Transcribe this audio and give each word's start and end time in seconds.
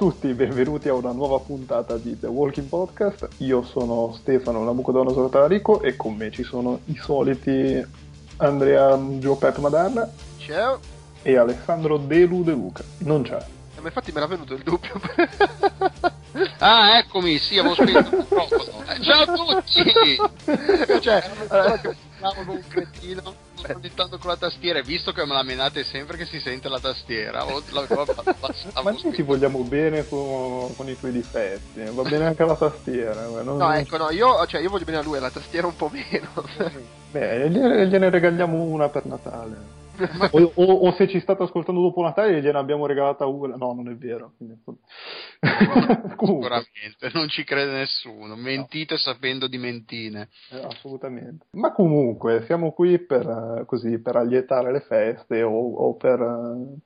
Ciao 0.00 0.08
a 0.08 0.12
tutti, 0.12 0.32
benvenuti 0.32 0.88
a 0.88 0.94
una 0.94 1.12
nuova 1.12 1.38
puntata 1.40 1.98
di 1.98 2.18
The 2.18 2.26
Walking 2.26 2.68
Podcast. 2.68 3.28
Io 3.40 3.62
sono 3.62 4.14
Stefano 4.18 4.64
Nabucodonosor 4.64 5.28
Talarico 5.28 5.82
e 5.82 5.94
con 5.94 6.14
me 6.14 6.30
ci 6.30 6.42
sono 6.42 6.80
i 6.86 6.96
soliti 6.96 7.86
Andrea 8.38 8.98
Gio 9.18 9.36
Pep 9.36 9.58
Madarna. 9.58 10.10
Ciao. 10.38 10.80
E 11.20 11.36
Alessandro 11.36 11.98
Delu 11.98 12.42
De 12.42 12.52
Luca. 12.52 12.82
Non 13.00 13.24
c'è. 13.24 13.36
Eh, 13.76 13.80
ma 13.82 13.88
infatti 13.88 14.10
me 14.10 14.18
era 14.20 14.26
venuto 14.26 14.54
il 14.54 14.62
dubbio. 14.62 14.98
ah, 16.60 16.96
eccomi, 16.96 17.36
sì, 17.36 17.58
avevo 17.58 17.74
spento. 17.74 18.26
Eh, 18.86 19.02
ciao 19.02 19.22
a 19.22 19.62
tutti! 19.62 20.16
cioè, 21.02 21.30
allora, 21.48 21.78
con 22.20 22.48
un 22.48 22.62
cretino 22.68 23.34
digitando 23.80 24.18
con 24.18 24.30
la 24.30 24.36
tastiera. 24.36 24.80
Visto 24.80 25.12
che 25.12 25.24
me 25.24 25.34
la 25.34 25.42
menate 25.42 25.84
sempre 25.84 26.16
che 26.16 26.26
si 26.26 26.40
sente 26.40 26.68
la 26.68 26.78
tastiera 26.78 27.44
o 27.44 27.62
la, 27.70 27.86
ma 28.82 28.90
noi 28.90 29.12
ti 29.12 29.22
vogliamo 29.22 29.60
bene 29.60 30.06
con, 30.08 30.74
con, 30.76 30.88
i 30.88 30.98
tuoi 30.98 31.12
difetti 31.12 31.82
va 31.92 32.02
bene 32.02 32.26
anche 32.26 32.44
la 32.44 32.56
tastiera 32.56 33.26
non... 33.26 33.56
no 33.56 33.72
ecco 33.72 33.96
no 33.96 34.10
io, 34.10 34.46
cioè, 34.46 34.60
io 34.60 34.70
voglio 34.70 34.84
bene 34.84 34.98
a 34.98 35.02
lui 35.02 35.18
la 35.18 35.30
tastiera 35.30 35.66
un 35.66 35.76
po' 35.76 35.90
meno. 35.90 36.28
Beh 37.10 37.50
gliene 37.50 38.10
regaliamo 38.10 38.56
una 38.56 38.88
per 38.88 39.06
Natale 39.06 39.78
o, 40.30 40.52
o, 40.54 40.64
o, 40.86 40.92
se 40.92 41.08
ci 41.08 41.20
state 41.20 41.42
ascoltando 41.42 41.80
dopo 41.80 42.02
Natale 42.02 42.40
gliene 42.40 42.58
abbiamo 42.58 42.86
regalata 42.86 43.26
una. 43.26 43.56
No, 43.56 43.72
non 43.72 43.88
è 43.88 43.96
vero. 43.96 44.32
Sicuramente, 46.10 47.10
non 47.12 47.28
ci 47.28 47.44
crede 47.44 47.72
nessuno. 47.72 48.36
Mentite 48.36 48.94
no. 48.94 49.00
sapendo 49.00 49.46
di 49.46 49.58
mentine. 49.58 50.28
Eh, 50.50 50.62
assolutamente. 50.62 51.46
Ma 51.52 51.72
comunque, 51.72 52.44
siamo 52.46 52.72
qui 52.72 52.98
per, 52.98 53.64
così, 53.66 54.00
per 54.00 54.16
allietare 54.16 54.72
le 54.72 54.80
feste 54.80 55.42
o, 55.42 55.50
o 55.50 55.96
per, 55.96 56.18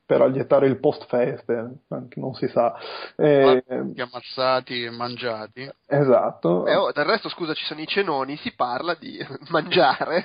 per, 0.05 0.21
allietare 0.21 0.67
il 0.67 0.79
post-feste, 0.79 1.79
non 2.15 2.33
si 2.33 2.47
sa. 2.47 2.75
Eh, 3.15 3.63
ammazzati 3.97 4.83
e 4.83 4.89
mangiati. 4.89 5.69
Esatto. 5.87 6.65
Eh, 6.65 6.75
oh, 6.75 6.91
del 6.91 7.05
resto, 7.05 7.29
scusa, 7.29 7.53
ci 7.53 7.65
sono 7.65 7.81
i 7.81 7.87
cenoni, 7.87 8.37
si 8.37 8.53
parla 8.55 8.95
di 8.95 9.17
mangiare. 9.49 10.23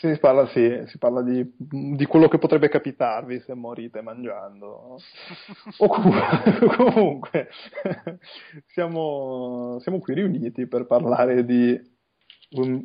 si 0.00 0.18
parla, 0.18 0.46
sì, 0.48 0.84
si 0.86 0.98
parla 0.98 1.22
di, 1.22 1.44
di 1.56 2.06
quello 2.06 2.19
che 2.28 2.38
potrebbe 2.38 2.68
capitarvi 2.68 3.40
se 3.40 3.54
morite 3.54 4.00
mangiando. 4.02 4.98
o 5.78 5.88
comunque, 5.88 6.66
comunque 6.76 7.48
siamo, 8.66 9.78
siamo 9.80 9.98
qui 9.98 10.14
riuniti 10.14 10.66
per 10.66 10.86
parlare 10.86 11.44
di 11.44 11.78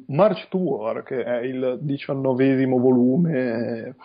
March 0.08 0.48
to 0.50 0.58
War, 0.58 1.04
che 1.04 1.24
è 1.24 1.40
il 1.42 1.80
diciannovesimo 1.82 2.78
volume 2.78 3.96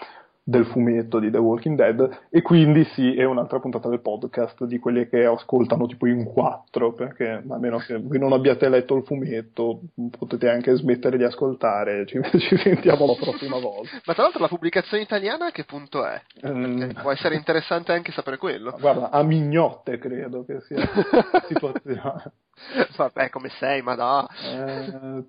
del 0.51 0.67
fumetto 0.67 1.21
di 1.21 1.31
The 1.31 1.39
Walking 1.39 1.77
Dead 1.77 2.23
e 2.29 2.43
quindi 2.43 2.85
sì 2.93 3.15
è 3.15 3.25
un'altra 3.25 3.61
puntata 3.61 3.89
del 3.89 4.01
podcast 4.01 4.65
di 4.65 4.81
quelle 4.81 5.09
che 5.09 5.25
ascoltano 5.25 5.87
tipo 5.87 6.07
in 6.07 6.25
quattro 6.25 6.93
perché 6.93 7.41
a 7.49 7.59
meno 7.59 7.79
che 7.79 7.99
voi 7.99 8.19
non 8.19 8.33
abbiate 8.33 8.69
letto 8.69 8.97
il 8.97 9.05
fumetto 9.05 9.83
potete 10.19 10.51
anche 10.51 10.75
smettere 10.75 11.17
di 11.17 11.23
ascoltare 11.23 12.05
ci, 12.07 12.21
ci 12.37 12.57
sentiamo 12.57 13.07
la 13.07 13.15
prossima 13.15 13.61
volta 13.61 14.01
ma 14.05 14.13
tra 14.13 14.25
l'altro 14.25 14.41
la 14.41 14.49
pubblicazione 14.49 15.05
italiana 15.05 15.47
a 15.47 15.51
che 15.53 15.65
punto 15.65 16.05
è? 16.05 16.21
Mm. 16.45 16.91
può 17.01 17.13
essere 17.13 17.37
interessante 17.37 17.93
anche 17.93 18.11
sapere 18.11 18.37
quello 18.37 18.75
guarda 18.81 19.11
a 19.11 19.23
mignotte 19.23 19.99
credo 19.99 20.45
che 20.45 20.61
sia 20.63 20.79
la 20.79 21.45
situazione 21.47 22.33
Vabbè, 22.97 23.31
come 23.31 23.49
sei, 23.59 23.83
ma 23.83 23.95
no. 23.95 24.29
Eh, 24.45 25.25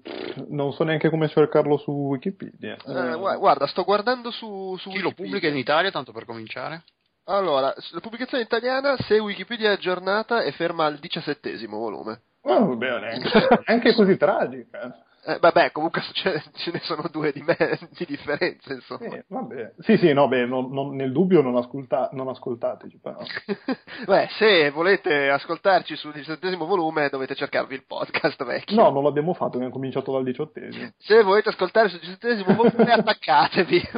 non 0.49 0.73
so 0.73 0.83
neanche 0.83 1.09
come 1.09 1.27
cercarlo 1.29 1.77
su 1.77 1.91
Wikipedia. 1.91 2.75
Eh, 2.85 3.15
guarda, 3.15 3.65
sto 3.67 3.83
guardando 3.83 4.31
su, 4.31 4.75
su 4.77 4.89
Chi 4.89 4.97
Wikipedia. 4.97 5.03
lo 5.03 5.13
pubblica 5.13 5.47
in 5.47 5.57
Italia, 5.57 5.91
tanto 5.91 6.11
per 6.11 6.25
cominciare? 6.25 6.83
Allora, 7.25 7.73
la 7.91 7.99
pubblicazione 7.99 8.43
italiana, 8.43 8.97
se 8.97 9.19
Wikipedia 9.19 9.69
è 9.69 9.73
aggiornata, 9.73 10.41
è 10.43 10.51
ferma 10.51 10.85
al 10.85 10.97
diciassettesimo 10.97 11.77
volume. 11.77 12.21
Oh, 12.41 12.75
bene, 12.75 13.21
anche 13.65 13.93
così 13.95 14.17
tragica. 14.17 14.95
Eh, 15.23 15.37
vabbè, 15.39 15.71
comunque 15.71 16.01
ce, 16.13 16.41
ne 16.71 16.79
sono 16.79 17.07
due 17.11 17.31
di, 17.31 17.41
me, 17.41 17.55
di 17.91 18.05
differenza, 18.05 18.73
insomma. 18.73 19.09
Sì, 19.09 19.23
vabbè. 19.27 19.73
sì, 19.79 19.97
sì, 19.97 20.13
no, 20.13 20.27
beh, 20.27 20.45
non, 20.45 20.71
non, 20.71 20.95
nel 20.95 21.11
dubbio 21.11 21.41
non, 21.41 21.55
ascolta, 21.57 22.09
non 22.13 22.27
ascoltateci, 22.27 22.97
però. 22.99 23.19
beh, 24.05 24.27
se 24.37 24.71
volete 24.71 25.29
ascoltarci 25.29 25.95
sul 25.95 26.13
diciassettesimo 26.13 26.65
volume 26.65 27.09
dovete 27.09 27.35
cercarvi 27.35 27.75
il 27.75 27.85
podcast 27.85 28.43
vecchio. 28.43 28.75
No, 28.75 28.89
non 28.89 29.03
l'abbiamo 29.03 29.33
fatto, 29.33 29.55
abbiamo 29.55 29.73
cominciato 29.73 30.11
dal 30.11 30.23
diciottesimo. 30.23 30.91
Se 30.97 31.21
volete 31.21 31.49
ascoltare 31.49 31.89
sul 31.89 31.99
diciassettesimo 31.99 32.55
volume 32.55 32.91
attaccatevi. 32.91 33.89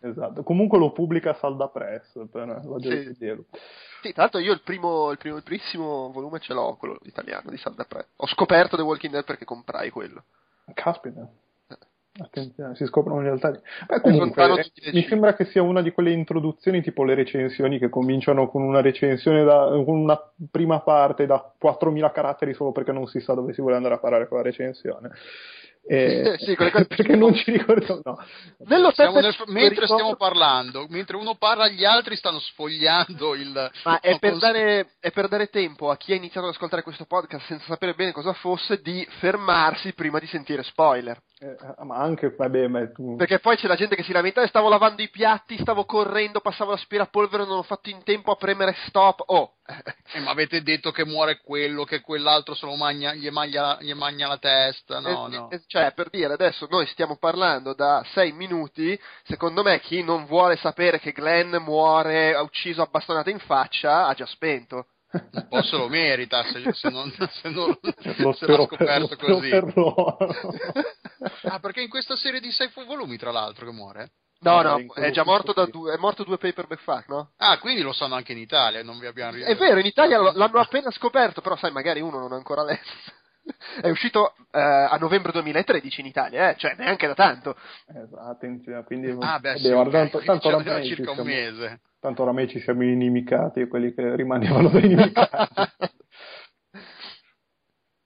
esatto, 0.00 0.42
comunque 0.42 0.78
lo 0.78 0.92
pubblica 0.92 1.34
Salda 1.34 1.68
Press, 1.68 2.12
per 2.30 2.46
la 2.46 2.78
sì. 2.78 3.16
dirlo. 3.18 3.44
Sì, 4.02 4.12
tra 4.12 4.22
l'altro 4.22 4.40
io 4.40 4.54
il 4.54 4.62
primo, 4.62 5.10
il 5.10 5.18
primo, 5.18 5.36
il 5.36 5.42
primissimo 5.42 6.10
volume 6.10 6.40
ce 6.40 6.54
l'ho, 6.54 6.74
quello 6.76 6.98
italiano 7.02 7.50
di 7.50 7.58
Salda 7.58 7.84
Press. 7.84 8.06
Ho 8.16 8.26
scoperto 8.28 8.76
The 8.76 8.82
Walking 8.82 9.12
Dead 9.12 9.24
perché 9.24 9.44
comprai 9.44 9.90
quello. 9.90 10.24
Caspita. 10.74 11.28
Attenzione, 12.18 12.74
si 12.74 12.84
scoprono 12.86 13.22
gli 13.22 13.28
altari. 13.28 13.58
Beh, 13.86 14.00
comunque, 14.00 14.70
eh, 14.74 14.92
mi 14.92 15.04
sembra 15.04 15.34
che 15.34 15.44
sia 15.44 15.62
una 15.62 15.80
di 15.80 15.92
quelle 15.92 16.10
introduzioni 16.10 16.82
tipo 16.82 17.04
le 17.04 17.14
recensioni 17.14 17.78
che 17.78 17.88
cominciano 17.88 18.48
con 18.48 18.62
una 18.62 18.80
recensione 18.80 19.44
da, 19.44 19.68
con 19.84 19.96
una 19.96 20.20
prima 20.50 20.80
parte 20.80 21.26
da 21.26 21.54
4.000 21.58 22.12
caratteri 22.12 22.52
solo 22.52 22.72
perché 22.72 22.92
non 22.92 23.06
si 23.06 23.20
sa 23.20 23.34
dove 23.34 23.52
si 23.52 23.60
vuole 23.60 23.76
andare 23.76 23.94
a 23.94 23.98
parare 23.98 24.26
con 24.26 24.38
la 24.38 24.42
recensione. 24.42 25.10
Eh, 25.86 26.36
sì, 26.38 26.54
perché 26.56 27.16
non 27.16 27.34
ci 27.34 27.50
ricordiamo. 27.50 28.00
No. 28.04 28.18
Nello 28.66 28.92
nel, 28.96 29.34
mentre 29.46 29.86
stiamo 29.86 30.14
parlando, 30.16 30.86
mentre 30.88 31.16
uno 31.16 31.34
parla, 31.34 31.68
gli 31.68 31.84
altri 31.84 32.16
stanno 32.16 32.38
sfogliando 32.38 33.34
il. 33.34 33.70
Ma 33.84 34.00
è 34.00 34.18
per, 34.18 34.36
dare, 34.38 34.92
è 35.00 35.10
per, 35.10 35.28
dare, 35.28 35.48
tempo 35.48 35.90
a 35.90 35.96
chi 35.96 36.12
ha 36.12 36.16
iniziato 36.16 36.46
ad 36.46 36.52
ascoltare 36.52 36.82
questo 36.82 37.06
podcast 37.06 37.46
senza 37.46 37.64
sapere 37.66 37.94
bene 37.94 38.12
cosa 38.12 38.32
fosse 38.34 38.80
di 38.80 39.06
fermarsi 39.18 39.92
prima 39.94 40.18
di 40.18 40.26
sentire 40.26 40.62
spoiler. 40.62 41.20
Eh, 41.42 41.56
ma 41.84 41.96
anche, 41.96 42.34
vabbè, 42.36 42.68
ma 42.68 42.86
tu... 42.92 43.16
Perché 43.16 43.38
poi 43.38 43.56
c'è 43.56 43.66
la 43.66 43.74
gente 43.74 43.96
che 43.96 44.02
si 44.02 44.12
lamenta, 44.12 44.46
stavo 44.46 44.68
lavando 44.68 45.00
i 45.00 45.08
piatti, 45.08 45.56
stavo 45.58 45.86
correndo, 45.86 46.40
passavo 46.40 46.72
l'aspirapolvere, 46.72 47.46
non 47.46 47.56
ho 47.56 47.62
fatto 47.62 47.88
in 47.88 48.02
tempo 48.04 48.30
a 48.30 48.36
premere 48.36 48.76
stop. 48.86 49.22
Oh! 49.24 49.54
Eh, 50.12 50.20
ma 50.20 50.32
avete 50.32 50.62
detto 50.62 50.90
che 50.90 51.06
muore 51.06 51.40
quello, 51.42 51.84
che 51.84 52.00
quell'altro 52.00 52.54
se 52.54 52.66
lo 52.66 52.74
magna, 52.74 53.14
gli, 53.14 53.30
magna, 53.30 53.78
gli 53.80 53.94
magna 53.94 54.26
la 54.26 54.36
testa, 54.36 55.00
no, 55.00 55.28
eh, 55.28 55.30
no. 55.30 55.50
Eh, 55.50 55.62
cioè, 55.70 55.92
per 55.92 56.10
dire, 56.10 56.32
adesso 56.32 56.66
noi 56.68 56.84
stiamo 56.86 57.16
parlando 57.16 57.74
da 57.74 58.04
sei 58.12 58.32
minuti, 58.32 59.00
secondo 59.22 59.62
me 59.62 59.78
chi 59.78 60.02
non 60.02 60.26
vuole 60.26 60.56
sapere 60.56 60.98
che 60.98 61.12
Glenn 61.12 61.54
muore, 61.58 62.34
ha 62.34 62.42
ucciso 62.42 62.82
a 62.82 62.88
bastonate 62.90 63.30
in 63.30 63.38
faccia, 63.38 64.08
ha 64.08 64.14
già 64.14 64.26
spento 64.26 64.86
un 65.12 65.46
po' 65.48 65.62
se 65.62 65.76
lo 65.76 65.88
merita 65.88 66.42
se, 66.42 66.72
se 66.72 66.88
non, 66.90 67.08
se 67.12 67.48
non 67.50 67.68
lo 68.16 68.32
se 68.32 68.46
l'ha 68.46 68.64
scoperto 68.64 69.16
per, 69.16 69.18
così. 69.18 69.50
ah, 71.44 71.60
perché 71.60 71.82
in 71.82 71.88
questa 71.88 72.16
serie 72.16 72.40
di 72.40 72.50
sei 72.50 72.68
volumi, 72.74 73.16
tra 73.16 73.30
l'altro, 73.30 73.66
che 73.66 73.72
muore? 73.72 74.10
No, 74.40 74.62
no, 74.62 74.92
è 74.94 75.10
già 75.12 75.22
morto, 75.22 75.52
da 75.52 75.66
due, 75.66 75.94
è 75.94 75.98
morto 75.98 76.24
due 76.24 76.38
paperback 76.38 76.82
fa, 76.82 77.04
no? 77.06 77.30
Ah, 77.36 77.60
quindi 77.60 77.82
lo 77.82 77.92
sanno 77.92 78.16
anche 78.16 78.32
in 78.32 78.38
Italia, 78.38 78.82
non 78.82 78.98
vi 78.98 79.06
abbiamo 79.06 79.36
È 79.36 79.54
vero, 79.54 79.78
in 79.78 79.86
Italia 79.86 80.18
l'hanno 80.32 80.58
appena 80.58 80.90
scoperto, 80.90 81.40
però 81.40 81.56
sai, 81.56 81.70
magari 81.70 82.00
uno 82.00 82.18
non 82.18 82.32
ha 82.32 82.36
ancora 82.36 82.64
letto. 82.64 82.90
È 83.80 83.88
uscito 83.88 84.34
eh, 84.52 84.60
a 84.60 84.96
novembre 84.98 85.32
2013 85.32 86.00
in 86.00 86.06
Italia, 86.06 86.50
eh? 86.50 86.56
cioè 86.56 86.74
neanche 86.76 87.06
da 87.06 87.14
tanto. 87.14 87.56
Esatto, 87.86 88.46
quindi 88.84 89.16
ah, 89.18 89.38
beh, 89.38 89.58
sì, 89.58 89.70
vabbè, 89.70 89.90
tanto, 89.90 90.18
tanto 90.20 90.48
oramai 90.48 90.84
circa 90.86 91.10
un 91.12 91.26
mese. 91.26 91.80
Tanto 92.00 92.22
oramai 92.22 92.48
ci 92.48 92.60
siamo 92.60 92.82
inimicati 92.82 93.60
e 93.60 93.68
quelli 93.68 93.92
che 93.92 94.14
rimanevano 94.16 94.68
da 94.68 94.78
inimicati. 94.80 95.54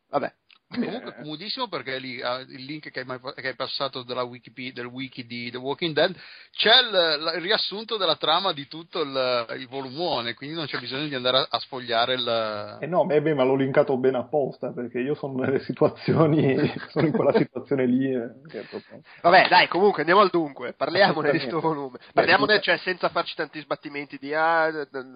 vabbè, 0.08 0.32
Comunque 0.74 1.14
comodissimo 1.22 1.68
perché 1.68 1.98
lì, 1.98 2.20
uh, 2.20 2.40
il 2.48 2.64
link 2.64 2.90
che 2.90 3.00
hai, 3.00 3.20
che 3.34 3.48
hai 3.48 3.54
passato 3.54 4.04
Wikipedia, 4.24 4.82
del 4.82 4.86
wiki 4.86 5.26
di 5.26 5.50
The 5.50 5.58
Walking 5.58 5.94
Dead 5.94 6.14
c'è 6.50 6.80
il, 6.80 7.32
il 7.36 7.42
riassunto 7.42 7.96
della 7.96 8.16
trama 8.16 8.52
di 8.52 8.68
tutto 8.68 9.02
il, 9.02 9.46
il, 9.58 9.68
volumone, 9.68 10.34
quindi 10.34 10.54
non 10.54 10.66
c'è 10.66 10.78
bisogno 10.78 11.08
di 11.08 11.14
andare 11.14 11.38
a, 11.38 11.46
a 11.50 11.58
sfogliare 11.58 12.14
il... 12.14 12.78
Eh 12.80 12.86
no, 12.86 13.04
beh, 13.04 13.22
beh, 13.22 13.34
ma 13.34 13.42
l'ho 13.42 13.56
linkato 13.56 13.96
bene 13.96 14.18
apposta 14.18 14.72
perché 14.72 15.00
io 15.00 15.14
sono 15.14 15.34
nelle 15.42 15.60
situazioni, 15.60 16.72
sono 16.90 17.06
in 17.06 17.12
quella 17.12 17.32
situazione 17.32 17.86
lì. 17.86 18.12
Eh, 18.12 18.30
proprio... 18.70 19.00
Vabbè, 19.22 19.48
dai, 19.48 19.68
comunque 19.68 20.00
andiamo 20.00 20.20
al 20.20 20.30
dunque, 20.30 20.74
parliamone 20.74 21.32
di 21.32 21.38
questo 21.38 21.60
volume. 21.60 21.98
Parliamone, 22.12 22.60
cioè, 22.60 22.76
senza 22.78 23.08
farci 23.08 23.34
tanti 23.34 23.60
sbattimenti 23.60 24.16
di... 24.18 24.32
Ah, 24.32 24.70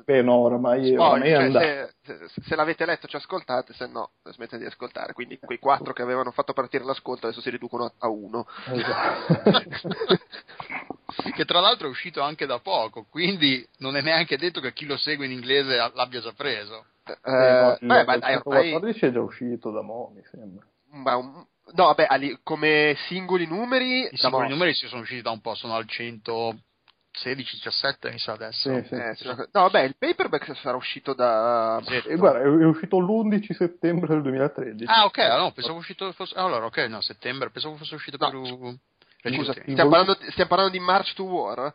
beh, 0.05 0.23
no, 0.23 0.35
ormai, 0.35 0.97
ormai 0.97 1.31
cioè, 1.31 1.91
se, 2.03 2.29
se, 2.29 2.43
se, 2.43 2.57
l'avete 2.57 2.85
letto 2.85 3.07
ci 3.07 3.17
ascoltate, 3.17 3.73
se 3.75 3.87
no 3.87 4.11
smettete 4.25 4.59
di 4.59 4.67
ascoltare, 4.67 5.13
quindi 5.13 5.39
quei 5.49 5.59
quattro 5.59 5.95
che 5.95 6.03
avevano 6.03 6.31
fatto 6.31 6.53
partire 6.53 6.85
l'ascolto 6.85 7.27
adesso 7.27 7.41
si 7.41 7.49
riducono 7.49 7.91
a 7.97 8.09
uno. 8.09 8.47
Esatto. 8.67 9.63
che 11.35 11.45
tra 11.47 11.61
l'altro 11.61 11.87
è 11.87 11.91
uscito 11.91 12.21
anche 12.21 12.45
da 12.45 12.59
poco, 12.59 13.07
quindi 13.09 13.67
non 13.79 13.97
è 13.97 14.03
neanche 14.03 14.37
detto 14.37 14.61
che 14.61 14.75
chi 14.75 14.85
lo 14.85 14.99
segue 14.99 15.25
in 15.25 15.33
inglese 15.33 15.77
l'abbia 15.95 16.21
già 16.21 16.33
preso. 16.33 16.85
Eh, 17.07 17.13
eh, 17.13 17.79
beh, 17.81 18.05
ma 18.05 18.19
dai, 18.19 18.39
ormai... 18.45 18.71
14 18.73 19.07
è 19.07 19.11
già 19.11 19.21
uscito 19.23 19.71
da 19.71 19.81
mo', 19.81 20.13
mi 20.15 20.23
sembra. 20.31 20.67
Ma 20.91 21.17
un... 21.17 21.47
No, 21.71 21.85
vabbè, 21.95 22.07
come 22.43 22.95
singoli 23.07 23.47
numeri... 23.47 24.07
I 24.13 24.17
singoli 24.19 24.49
mo... 24.49 24.51
numeri 24.51 24.75
si 24.75 24.87
sono 24.87 25.01
usciti 25.01 25.23
da 25.23 25.31
un 25.31 25.41
po', 25.41 25.55
sono 25.55 25.75
al 25.75 25.87
100 25.89 26.57
16-17 27.25 28.11
mi 28.13 28.19
sa 28.19 28.33
adesso. 28.33 28.75
Sì, 28.75 28.85
sì. 28.87 28.95
Eh. 28.95 29.17
No, 29.53 29.63
vabbè, 29.63 29.81
il 29.83 29.97
paperback 29.99 30.57
sarà 30.57 30.77
uscito 30.77 31.15
da... 31.15 31.81
Sì. 31.85 32.03
E 32.09 32.17
guarda, 32.17 32.41
è, 32.41 32.47
uscito 32.65 32.99
l'11 32.99 33.53
settembre 33.53 34.09
del 34.09 34.23
2013. 34.23 34.85
Ah, 34.87 35.05
ok, 35.05 35.19
ah, 35.19 35.37
no, 35.39 35.53
pensavo 35.53 35.79
uscito 35.79 36.11
fosse... 36.13 36.35
Allora, 36.39 36.67
ok, 36.67 36.79
no, 36.89 37.01
settembre, 37.01 37.51
pensavo 37.51 37.77
fosse 37.77 37.95
uscito 37.95 38.17
No. 38.19 38.31
più... 38.31 38.79
Scusa, 39.35 39.53
stiamo 39.53 39.91
parlando, 39.91 40.17
stiamo 40.31 40.49
parlando 40.49 40.73
di 40.73 40.79
March 40.79 41.15
to 41.15 41.25
War? 41.25 41.75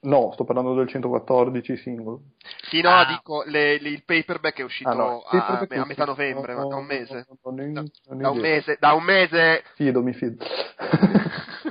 No, 0.00 0.30
sto 0.32 0.44
parlando 0.44 0.74
del 0.74 0.86
114 0.86 1.76
singolo. 1.76 2.20
Sì, 2.68 2.80
no, 2.80 2.90
Ah. 2.90 3.04
dico, 3.04 3.42
le- 3.44 3.80
le- 3.80 3.88
il 3.88 4.04
paperback 4.04 4.60
è 4.60 4.62
uscito 4.62 4.88
Ah, 4.90 4.94
no, 4.94 5.22
a, 5.22 5.28
paperback 5.40 5.72
a 5.72 5.82
è 5.82 5.86
metà 5.86 6.04
novembre, 6.04 6.54
no, 6.54 6.68
da 6.68 6.76
un 6.76 6.84
mese. 6.84 7.26
no, 7.42 7.72
Da, 7.72 7.82
da 8.14 8.30
un 8.30 8.38
mese, 8.38 8.76
da 8.78 8.92
un 8.92 9.02
mese. 9.02 9.64
Fido, 9.74 10.00
mi 10.02 10.12
fido. 10.12 10.44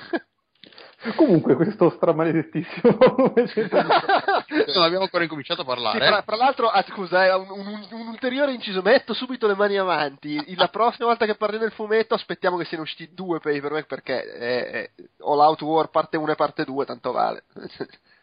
Comunque, 1.15 1.55
questo 1.55 1.89
stramaledettissimo 1.91 2.97
volume 2.97 3.47
118. 3.49 4.05
Non 4.73 4.83
abbiamo 4.83 5.03
ancora 5.03 5.23
incominciato 5.23 5.61
a 5.61 5.63
Sì, 5.63 5.69
parlare. 5.69 6.05
fra, 6.07 6.21
fra 6.21 6.35
l'altro, 6.35 6.67
ah, 6.69 6.83
scusa, 6.87 7.25
eh, 7.25 7.33
un, 7.33 7.47
un- 7.49 7.87
un 7.91 8.07
ulteriore 8.07 8.53
inciso, 8.53 8.81
metto 8.81 9.13
subito 9.13 9.47
le 9.47 9.55
mani 9.55 9.77
avanti. 9.77 10.55
La 10.55 10.67
prossima 10.69 11.07
volta 11.07 11.25
che 11.25 11.35
parliamo 11.35 11.63
del 11.65 11.73
fumetto, 11.73 12.13
aspettiamo 12.13 12.57
che 12.57 12.65
siano 12.65 12.83
usciti 12.83 13.13
due 13.13 13.39
paperback 13.39 13.85
perché 13.87 14.23
è, 14.23 14.69
è 14.71 14.89
All 15.23 15.39
Out 15.39 15.61
War 15.61 15.89
parte 15.89 16.17
1 16.17 16.31
e 16.31 16.35
parte 16.35 16.63
2, 16.65 16.85
tanto 16.85 17.11
vale. 17.11 17.43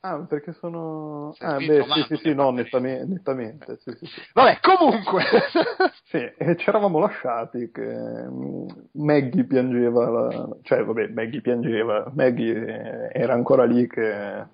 Ah, 0.00 0.24
perché 0.28 0.52
sono... 0.52 1.32
Sei 1.36 1.48
Ah, 1.48 1.56
beh, 1.58 1.84
sì, 1.92 2.04
sì, 2.08 2.16
sì, 2.22 2.34
no, 2.34 2.50
nettamente, 2.50 3.04
nettamente, 3.06 3.78
sì, 3.80 3.90
sì, 3.98 4.06
sì. 4.06 4.20
Vabbè, 4.32 4.60
comunque. 4.60 5.22
Sì, 6.08 6.16
e 6.16 6.56
ci 6.56 6.68
eravamo 6.70 7.00
lasciati 7.00 7.70
che 7.70 7.82
mm, 7.84 8.66
Maggie 8.92 9.44
piangeva, 9.44 10.08
la- 10.08 10.48
cioè 10.62 10.82
vabbè, 10.82 11.08
Maggie 11.08 11.42
piangeva, 11.42 12.10
Maggie 12.14 13.10
eh, 13.12 13.20
era 13.20 13.34
ancora 13.34 13.64
lì 13.64 13.86
che 13.86 14.46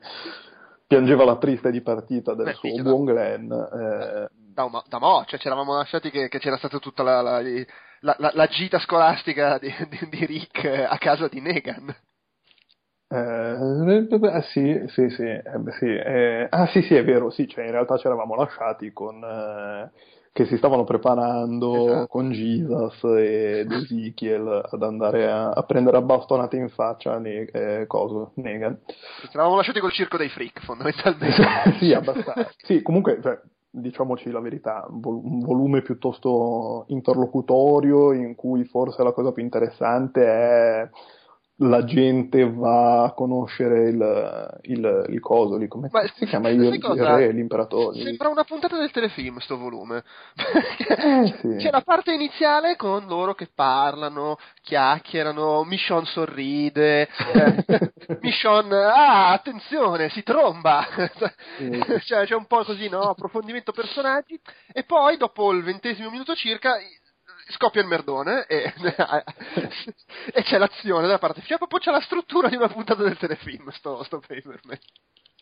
piangeva 0.86 1.24
la 1.24 1.36
triste 1.36 1.70
dipartita 1.70 2.34
del 2.34 2.46
Beh, 2.46 2.54
suo 2.54 2.82
buon 2.82 3.04
Glenn. 3.04 3.52
eh, 3.52 4.28
da, 4.32 4.66
mo- 4.66 4.82
da 4.88 4.98
mo', 4.98 5.24
cioè 5.26 5.38
ci 5.38 5.46
eravamo 5.46 5.76
lasciati 5.76 6.10
che, 6.10 6.28
che 6.28 6.38
c'era 6.40 6.56
stata 6.56 6.78
tutta 6.78 7.02
la, 7.04 7.20
la- 7.20 7.40
la- 7.40 8.16
la- 8.18 8.32
la 8.34 8.46
gita 8.46 8.78
scolastica 8.80 9.58
di, 9.58 9.72
di- 9.88 10.08
di 10.08 10.26
Rick 10.26 10.64
a 10.64 10.96
casa 10.98 11.28
di 11.28 11.40
Negan. 11.40 11.94
Eh, 13.14 14.06
eh, 14.10 14.42
sì, 14.42 14.82
sì, 14.88 15.08
sì, 15.10 15.22
eh, 15.22 15.42
sì, 15.78 15.86
eh, 15.86 16.46
ah 16.50 16.66
sì, 16.66 16.82
sì, 16.82 16.94
è 16.96 17.04
vero, 17.04 17.30
sì, 17.30 17.46
cioè 17.46 17.64
in 17.64 17.70
realtà 17.70 17.96
ci 17.96 18.06
eravamo 18.06 18.34
lasciati 18.34 18.92
con, 18.92 19.22
eh, 19.22 19.90
che 20.32 20.46
si 20.46 20.56
stavano 20.56 20.82
preparando 20.82 21.86
Esatto. 21.86 22.06
con 22.08 22.30
Jesus 22.30 23.04
ed 23.04 23.70
Ezekiel 23.70 24.66
ad 24.68 24.82
andare 24.82 25.30
a, 25.30 25.50
a 25.50 25.62
prendere 25.62 25.98
a 25.98 26.02
bastonate 26.02 26.56
in 26.56 26.68
faccia 26.70 27.18
ne, 27.18 27.44
eh, 27.52 27.86
coso, 27.86 28.32
Negan. 28.34 28.80
Ci 28.86 29.28
eravamo 29.32 29.54
lasciati 29.54 29.78
col 29.78 29.92
circo 29.92 30.16
dei 30.16 30.28
freak, 30.28 30.64
fondamentalmente. 30.64 31.42
sì, 31.78 31.92
abbastanza. 31.92 32.50
Sì, 32.56 32.82
comunque, 32.82 33.20
cioè, 33.22 33.38
diciamoci 33.70 34.32
la 34.32 34.40
verità, 34.40 34.84
un 34.88 35.38
volume 35.38 35.82
piuttosto 35.82 36.84
interlocutorio 36.88 38.12
in 38.12 38.34
cui 38.34 38.64
forse 38.64 39.04
la 39.04 39.12
cosa 39.12 39.30
più 39.30 39.44
interessante 39.44 40.24
è 40.24 40.88
la 41.58 41.84
gente 41.84 42.50
va 42.50 43.04
a 43.04 43.12
conoscere 43.12 43.88
il, 43.88 44.58
il, 44.62 45.06
il 45.08 45.20
coso 45.20 45.56
lì, 45.56 45.68
come 45.68 45.88
Ma 45.92 46.02
si 46.16 46.26
chiama? 46.26 46.48
Il, 46.48 46.80
cosa? 46.80 47.16
re, 47.16 47.30
l'imperatore. 47.30 48.02
Sembra 48.02 48.28
una 48.28 48.42
puntata 48.42 48.76
del 48.76 48.90
telefilm 48.90 49.38
sto 49.38 49.56
volume. 49.56 50.02
Eh, 51.04 51.34
sì. 51.40 51.56
C'è 51.56 51.70
la 51.70 51.82
parte 51.82 52.12
iniziale 52.12 52.76
con 52.76 53.06
loro 53.06 53.34
che 53.34 53.48
parlano, 53.52 54.38
chiacchierano, 54.62 55.64
Michonne 55.64 56.06
sorride, 56.06 57.02
eh, 57.02 57.90
Michonne, 58.20 58.84
ah, 58.84 59.32
attenzione, 59.32 60.08
si 60.10 60.22
tromba. 60.22 60.86
Cioè, 62.04 62.24
c'è 62.24 62.34
un 62.34 62.46
po' 62.46 62.64
così, 62.64 62.88
no? 62.88 63.00
Approfondimento 63.00 63.72
personaggi. 63.72 64.38
E 64.72 64.84
poi, 64.84 65.16
dopo 65.16 65.52
il 65.52 65.62
ventesimo 65.62 66.10
minuto 66.10 66.34
circa, 66.34 66.76
scoppia 67.48 67.80
il 67.80 67.86
merdone 67.88 68.46
e, 68.46 68.72
e 70.32 70.42
c'è 70.42 70.58
l'azione 70.58 71.06
da 71.06 71.18
parte. 71.18 71.42
Cioè, 71.42 71.58
proprio 71.58 71.78
c'è 71.78 71.90
la 71.90 72.00
struttura 72.00 72.48
di 72.48 72.56
una 72.56 72.68
puntata 72.68 73.02
del 73.02 73.16
telefilm, 73.16 73.70
sto, 73.70 74.02
sto 74.04 74.20
paperman. 74.20 74.78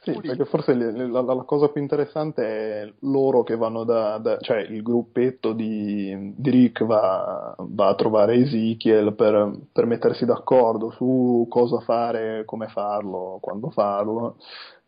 Sì, 0.04 0.18
perché 0.20 0.44
forse 0.46 0.74
le- 0.74 0.90
la, 1.06 1.20
la 1.20 1.44
cosa 1.44 1.68
più 1.68 1.80
interessante 1.80 2.42
è 2.42 2.92
loro 3.02 3.44
che 3.44 3.54
vanno 3.56 3.84
da, 3.84 4.18
da- 4.18 4.38
cioè 4.40 4.58
il 4.58 4.82
gruppetto 4.82 5.52
di, 5.52 6.34
di 6.36 6.50
Rick 6.50 6.84
va, 6.84 7.54
va 7.56 7.86
a 7.88 7.94
trovare 7.94 8.34
Ezekiel 8.34 9.14
per, 9.14 9.60
per 9.70 9.86
mettersi 9.86 10.24
d'accordo 10.24 10.90
su 10.90 11.46
cosa 11.48 11.78
fare, 11.80 12.44
come 12.44 12.66
farlo, 12.66 13.38
quando 13.40 13.70
farlo. 13.70 14.38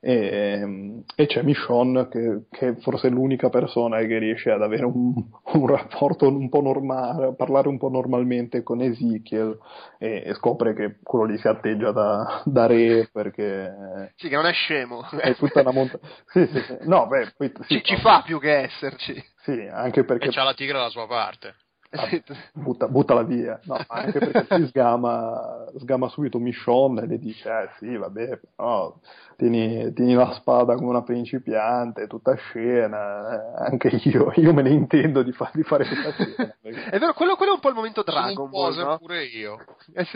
E, 0.06 1.02
e 1.16 1.26
c'è 1.26 1.40
Michonne 1.42 2.08
che, 2.08 2.42
che 2.50 2.74
forse 2.82 3.08
è 3.08 3.10
l'unica 3.10 3.48
persona 3.48 3.98
che 4.00 4.18
riesce 4.18 4.50
ad 4.50 4.60
avere 4.60 4.84
un, 4.84 5.14
un 5.14 5.66
rapporto 5.66 6.28
un 6.28 6.50
po' 6.50 6.60
normale, 6.60 7.26
a 7.28 7.32
parlare 7.34 7.68
un 7.68 7.78
po' 7.78 7.88
normalmente 7.88 8.62
con 8.62 8.82
Ezekiel 8.82 9.56
e, 9.98 10.22
e 10.26 10.34
scopre 10.34 10.74
che 10.74 10.98
quello 11.02 11.24
lì 11.24 11.38
si 11.38 11.48
atteggia 11.48 11.90
da, 11.92 12.42
da 12.44 12.66
re 12.66 13.08
perché 13.10 14.12
Sì, 14.16 14.28
che 14.28 14.34
non 14.36 14.44
è 14.44 14.52
scemo. 14.52 15.08
è 15.08 15.34
tutta 15.36 15.60
una 15.62 15.72
montagna. 15.72 16.06
Sì, 16.26 16.46
sì, 16.52 16.60
sì. 16.60 16.76
No, 16.82 17.06
beh, 17.06 17.32
poi, 17.36 17.52
sì, 17.62 17.76
ci, 17.76 17.82
ci 17.84 17.96
fa 17.96 18.20
più 18.26 18.38
che 18.38 18.58
esserci. 18.58 19.14
Sì, 19.44 19.68
anche 19.72 20.04
perché 20.04 20.28
E 20.28 20.30
c'ha 20.32 20.42
la 20.42 20.52
tigre 20.54 20.74
dalla 20.76 20.90
sua 20.90 21.06
parte. 21.06 21.54
Ah, 21.96 22.08
butta, 22.52 22.88
buttala 22.88 23.23
via. 23.23 23.58
No, 23.64 23.79
anche 23.87 24.19
perché 24.19 24.46
si 24.56 24.67
sgama, 24.69 25.67
sgama 25.79 26.08
subito 26.08 26.38
Michonne 26.38 27.02
e 27.02 27.06
le 27.06 27.19
dice, 27.19 27.49
eh 27.49 27.69
sì, 27.79 27.96
vabbè, 27.96 28.38
però 28.56 28.94
tieni, 29.37 29.93
tieni 29.93 30.14
la 30.14 30.32
spada 30.32 30.75
come 30.75 30.88
una 30.88 31.02
principiante, 31.02 32.06
tutta 32.06 32.35
scena, 32.35 33.32
eh, 33.32 33.65
anche 33.70 33.89
io, 34.05 34.32
io 34.36 34.53
me 34.53 34.63
ne 34.63 34.70
intendo 34.70 35.22
di, 35.22 35.32
fa- 35.32 35.51
di 35.53 35.63
fare 35.63 35.86
questa 35.86 36.13
scena. 36.13 36.55
perché- 36.60 36.82
È 36.91 36.98
vero, 36.98 37.13
quello, 37.15 37.36
quello 37.36 37.53
è 37.53 37.55
un 37.55 37.60
po' 37.60 37.69
il 37.69 37.74
momento 37.74 38.03
Dragon 38.03 38.48
Ball, 38.51 38.74
no? 38.77 38.98
pure 38.98 39.24
io. 39.24 39.58
Eh. 39.96 40.06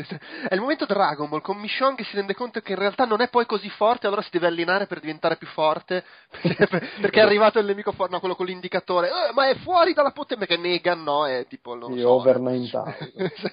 È 0.49 0.54
il 0.54 0.61
momento 0.61 0.87
Dragon 0.87 1.28
Ball 1.28 1.40
con 1.42 1.56
Michonne 1.58 1.94
che 1.94 2.04
si 2.04 2.16
rende 2.16 2.35
conto 2.35 2.61
che 2.61 2.73
in 2.73 2.78
realtà 2.78 3.04
non 3.04 3.20
è 3.20 3.28
poi 3.28 3.47
così 3.47 3.68
forte, 3.70 4.06
allora 4.06 4.23
si 4.23 4.30
deve 4.32 4.47
allenare 4.47 4.87
per 4.87 4.99
diventare 5.00 5.37
più 5.37 5.47
forte. 5.49 6.02
Perché, 6.42 6.66
perché 7.00 7.20
è 7.20 7.23
arrivato 7.23 7.58
il 7.58 7.66
nemico 7.66 7.92
forte, 7.92 8.12
no, 8.14 8.18
quello 8.20 8.35
con 8.35 8.47
l'indicatore. 8.47 9.08
"Eh, 9.08 9.32
ma 9.35 9.49
è 9.49 9.56
fuori 9.56 9.92
dalla 9.92 10.11
potenza, 10.11 10.47
perché 10.47 10.61
Negan 10.61 11.02
no, 11.02 11.26
è 11.26 11.47
tipo 11.49 11.67
non 11.75 11.92
Sì, 11.92 12.00
so, 12.00 12.10
over 12.10 12.37
eh. 12.37 12.40
9000. 12.40 12.96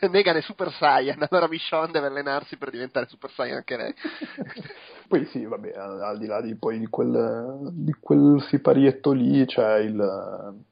Negan 0.10 0.36
è 0.36 0.42
Super 0.42 0.72
Saiyan, 0.72 1.26
allora 1.30 1.48
Michonne 1.48 1.92
deve 1.92 2.08
allenarsi 2.08 2.58
per 2.58 2.70
diventare 2.70 3.08
Super 3.08 3.32
Saiyan 3.32 3.58
anche 3.58 3.78
lei. 3.78 3.94
Poi 5.08 5.26
sì, 5.26 5.46
vabbè, 5.46 5.72
al, 5.76 6.18
di 6.18 6.26
là 6.26 6.42
di, 6.42 6.56
poi 6.56 6.80
di, 6.80 6.88
quel, 6.88 7.70
di 7.74 7.96
quel 8.00 8.42
siparietto 8.50 9.12
lì 9.12 9.46
c'è 9.46 9.78
il 9.78 10.64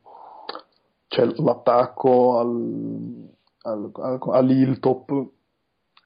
c'è 1.07 1.25
l'attacco 1.35 2.39
al, 2.39 3.29
al, 3.61 3.91
al, 3.93 4.19
all'Hilltop 4.31 5.27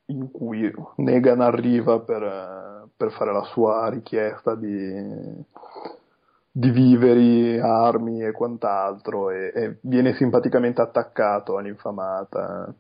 in 0.08 0.30
cui 0.30 0.70
Negan 0.98 1.40
arriva 1.40 2.00
per, 2.02 2.90
per 2.96 3.12
fare 3.12 3.32
la 3.32 3.44
sua 3.44 3.88
richiesta 3.88 4.56
di, 4.56 4.94
di 6.58 6.72
viveri, 6.72 7.60
armi 7.60 8.24
e 8.24 8.32
quant'altro 8.32 9.30
e, 9.30 9.52
e 9.54 9.78
viene 9.84 10.16
simpaticamente 10.16 10.82
attaccato 10.82 11.58
all'infamata. 11.58 12.74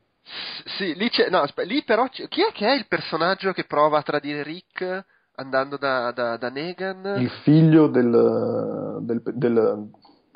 Sì, 0.78 0.96
lì 0.96 1.10
c'è, 1.10 1.30
no, 1.30 1.42
aspe- 1.42 1.66
lì 1.66 1.84
però 1.84 2.08
chi 2.08 2.24
è 2.24 2.52
che 2.52 2.68
è 2.68 2.74
il 2.74 2.88
personaggio 2.88 3.54
che 3.54 3.66
prova 3.66 4.00
a 4.00 4.02
tradire 4.02 4.42
Rick 4.42 5.06
andando 5.36 5.78
da, 5.78 6.12
da, 6.12 6.38
da 6.38 6.50
Negan? 6.50 7.18
Il 7.18 7.30
figlio 7.44 7.88
del, 7.88 8.98
del, 9.02 9.22
del, 9.24 9.90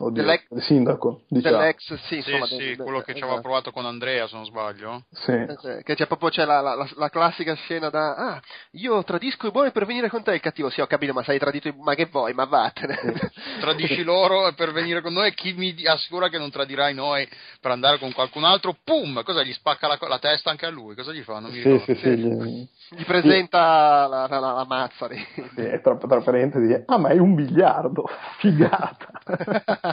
oddio, 0.05 0.21
Dell'ex- 0.23 0.45
del 0.49 0.61
sindaco, 0.63 1.21
diciamo. 1.27 1.57
Dell'ex, 1.57 1.93
sì, 1.93 1.95
Sì, 2.07 2.15
insomma, 2.15 2.45
sì, 2.45 2.57
del- 2.57 2.67
del- 2.75 2.77
quello 2.85 2.99
che 3.01 3.11
ci 3.13 3.19
aveva 3.19 3.33
esatto. 3.33 3.41
provato 3.41 3.71
con 3.71 3.85
Andrea, 3.85 4.27
se 4.27 4.35
non 4.35 4.45
sbaglio. 4.45 5.03
Sì. 5.11 5.31
Eh, 5.31 5.55
sì, 5.61 5.83
Che 5.83 5.95
c'è 5.95 6.07
proprio 6.07 6.29
c'è 6.29 6.45
la, 6.45 6.61
la- 6.61 6.75
la- 6.75 6.89
la 6.95 7.09
classica 7.09 7.53
scena 7.55 7.89
da 7.89 8.13
ah, 8.15 8.41
io 8.71 9.03
tradisco 9.03 9.47
i 9.47 9.51
buoni 9.51 9.71
per 9.71 9.85
venire 9.85 10.09
con 10.09 10.23
te, 10.23 10.33
il 10.33 10.39
cattivo, 10.41 10.69
sì, 10.69 10.81
ho 10.81 10.87
capito, 10.87 11.13
ma 11.13 11.23
sei 11.23 11.39
tradito 11.39 11.67
i 11.67 11.73
ma 11.77 11.93
che 11.95 12.05
vuoi, 12.05 12.33
ma 12.33 12.45
vattene. 12.45 12.97
Tradisci 13.59 14.03
loro 14.03 14.51
per 14.53 14.71
venire 14.71 15.01
con 15.01 15.13
noi 15.13 15.27
e 15.27 15.33
chi 15.33 15.53
mi 15.53 15.75
assicura 15.85 16.29
che 16.29 16.37
non 16.37 16.49
tradirai 16.51 16.93
noi 16.93 17.27
per 17.59 17.71
andare 17.71 17.97
con 17.99 18.11
qualcun 18.13 18.43
altro? 18.43 18.75
Pum! 18.83 19.23
Cosa 19.23 19.43
gli 19.43 19.53
spacca 19.53 19.87
la, 19.87 19.97
la 19.99 20.19
testa 20.19 20.49
anche 20.49 20.65
a 20.65 20.69
lui? 20.69 20.95
Cosa 20.95 21.11
gli 21.11 21.21
fa? 21.21 21.39
Non 21.39 21.51
mi 21.51 21.61
Sì, 21.61 21.67
ricordo. 21.69 21.93
sì, 21.93 21.99
sì, 21.99 22.15
gli- 22.17 22.67
Gli 22.97 23.05
presenta 23.05 24.07
la, 24.07 24.27
la, 24.27 24.39
la- 24.39 24.51
la 24.53 24.65
mazza 24.65 25.07
lì. 25.07 25.17
sì, 25.55 25.61
e 25.61 25.79
tra, 25.81 25.95
tra 25.97 26.21
parentesi, 26.21 26.83
ah 26.85 26.97
ma 26.97 27.09
è 27.09 27.17
un 27.17 27.35
biliardo, 27.35 28.09
figata. 28.37 29.09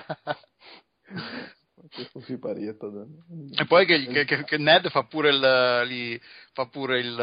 E 3.50 3.64
poi 3.66 3.86
che, 3.86 4.24
che- 4.24 4.44
che- 4.44 4.58
Ned 4.58 4.88
fa 4.90 5.04
pure 5.04 5.30
il, 5.30 5.86
lì, 5.86 6.20
fa 6.52 6.66
pure 6.66 6.98
il, 7.00 7.14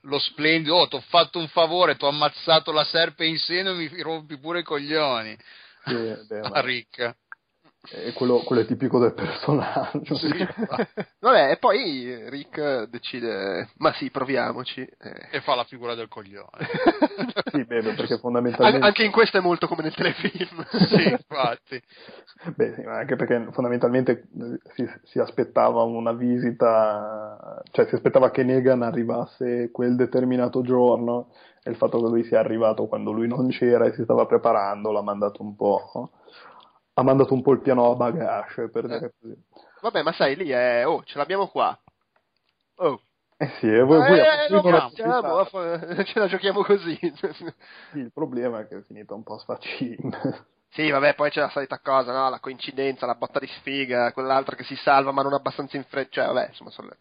lo 0.00 0.18
splendido, 0.18 0.76
oh, 0.76 0.88
ti 0.88 0.96
ho 0.96 1.00
fatto 1.00 1.38
un 1.38 1.48
favore, 1.48 1.96
ti 1.96 2.04
ho 2.04 2.08
ammazzato 2.08 2.72
la 2.72 2.84
serpe 2.84 3.24
in 3.26 3.38
seno 3.38 3.70
e 3.70 3.74
mi 3.74 4.02
rompi 4.02 4.38
pure 4.38 4.60
i 4.60 4.64
coglioni 4.64 5.36
Sì, 5.84 5.94
beh, 5.94 6.40
a 6.40 6.48
ma- 6.48 6.60
Rick. 6.60 7.16
E 7.90 8.12
quello, 8.12 8.42
quello, 8.44 8.62
è 8.62 8.66
tipico 8.66 8.98
del 8.98 9.14
personaggio. 9.14 10.14
Sì. 10.16 10.28
Vabbè, 11.20 11.50
e 11.50 11.56
poi 11.58 12.28
Rick 12.28 12.84
decide, 12.84 13.68
ma 13.78 13.92
sì, 13.92 14.10
proviamoci. 14.10 14.80
Eh. 14.80 15.28
E 15.30 15.40
fa 15.40 15.54
la 15.54 15.64
figura 15.64 15.94
del 15.94 16.08
coglione. 16.08 16.66
sì, 17.50 17.64
beh, 17.64 17.94
perché 17.94 18.18
fondamentalmente... 18.18 18.78
An- 18.78 18.82
anche 18.82 19.04
in 19.04 19.12
questo 19.12 19.38
è 19.38 19.40
molto 19.40 19.68
come 19.68 19.82
nel 19.82 19.94
telefilm. 19.94 20.64
sì, 20.88 21.10
infatti. 21.10 21.80
Beh, 22.54 22.74
sì, 22.74 22.80
anche 22.82 23.16
perché 23.16 23.48
fondamentalmente 23.52 24.28
si, 24.74 24.88
si, 25.04 25.18
aspettava 25.18 25.82
una 25.82 26.12
visita, 26.12 27.62
cioè 27.70 27.86
si 27.86 27.94
aspettava 27.94 28.30
che 28.30 28.42
Negan 28.42 28.82
arrivasse 28.82 29.70
quel 29.70 29.94
determinato 29.96 30.62
giorno 30.62 31.28
e 31.62 31.70
il 31.70 31.76
fatto 31.76 32.00
che 32.00 32.08
lui 32.08 32.24
sia 32.24 32.40
arrivato 32.40 32.86
quando 32.86 33.12
lui 33.12 33.28
non 33.28 33.48
c'era 33.48 33.86
e 33.86 33.92
si 33.92 34.02
stava 34.02 34.26
preparando 34.26 34.92
l'ha 34.92 35.02
mandato 35.02 35.42
un 35.42 35.56
po' 35.56 36.10
ha 36.98 37.02
mandato 37.02 37.34
un 37.34 37.42
po' 37.42 37.52
il 37.52 37.60
piano 37.60 37.90
a 37.90 37.94
bagage, 37.94 38.70
per 38.70 38.86
dire 38.86 39.12
così. 39.20 39.36
Vabbè, 39.82 40.02
ma 40.02 40.12
sai, 40.12 40.34
lì 40.34 40.48
è... 40.48 40.86
Oh, 40.86 41.04
ce 41.04 41.18
l'abbiamo 41.18 41.46
qua. 41.48 41.78
Oh. 42.76 43.00
Eh 43.36 43.48
sì, 43.60 43.66
e 43.66 43.82
voi, 43.82 43.98
voi 43.98 44.18
eh, 44.18 44.48
non 44.48 44.62
facciamo, 44.62 45.44
ce 46.04 46.18
la 46.18 46.26
giochiamo 46.26 46.62
così. 46.62 46.98
Sì, 47.92 47.98
il 47.98 48.10
problema 48.12 48.60
è 48.60 48.66
che 48.66 48.78
è 48.78 48.82
finita 48.82 49.14
un 49.14 49.22
po' 49.22 49.38
sfaccin. 49.38 49.98
Sì, 50.68 50.90
vabbè, 50.90 51.14
poi 51.14 51.30
c'è 51.30 51.40
la 51.40 51.48
solita 51.48 51.78
cosa, 51.78 52.12
no? 52.12 52.28
La 52.28 52.40
coincidenza, 52.40 53.06
la 53.06 53.14
botta 53.14 53.38
di 53.38 53.46
sfiga, 53.46 54.12
quell'altro 54.12 54.56
che 54.56 54.64
si 54.64 54.76
salva 54.76 55.10
ma 55.10 55.22
non 55.22 55.32
abbastanza 55.32 55.76
in 55.76 55.84
fretta. 55.84 56.10
Cioè, 56.10 56.26
vabbè, 56.26 56.48
insomma, 56.48 56.70
sono 56.70 56.88
le 56.88 56.98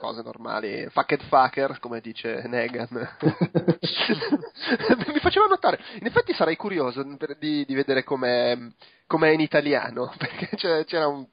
cose 0.00 0.22
normali. 0.22 0.86
Fucked 0.88 1.22
fucker, 1.28 1.78
come 1.78 2.00
dice 2.00 2.42
Negan. 2.46 2.88
Mi 5.12 5.20
faceva 5.20 5.46
notare. 5.46 5.78
In 6.00 6.06
effetti 6.06 6.32
sarei 6.32 6.56
curioso 6.56 7.04
di, 7.38 7.66
di 7.66 7.74
vedere 7.74 8.02
com'è, 8.02 8.56
com'è, 9.06 9.28
in 9.28 9.40
italiano, 9.40 10.10
perché 10.16 10.56
c'era 10.86 11.06
un 11.06 11.26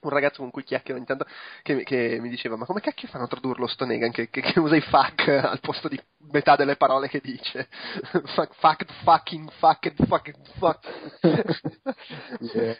un 0.00 0.10
ragazzo 0.10 0.42
con 0.42 0.50
cui 0.50 0.62
chiacchiero 0.62 0.96
ogni 0.96 1.06
tanto 1.06 1.26
che, 1.62 1.82
che, 1.82 2.18
mi 2.20 2.28
diceva 2.28 2.56
ma 2.56 2.64
come 2.64 2.80
cacchio 2.80 3.08
fanno 3.08 3.24
a 3.24 3.28
tradurlo 3.28 3.66
sto 3.66 3.84
Negan? 3.84 4.12
Che, 4.12 4.28
che, 4.30 4.40
che, 4.40 4.60
usa 4.60 4.76
i 4.76 4.80
fuck 4.80 5.28
al 5.28 5.58
posto 5.60 5.88
di 5.88 6.00
metà 6.30 6.54
delle 6.56 6.76
parole 6.76 7.08
che 7.08 7.20
dice? 7.20 7.68
Fuck, 8.34 8.54
fuck 8.54 8.84
fucking 9.02 9.50
fuck 9.58 9.92
fuck 10.06 10.32
fuck. 10.58 10.86
Yeah, 12.40 12.76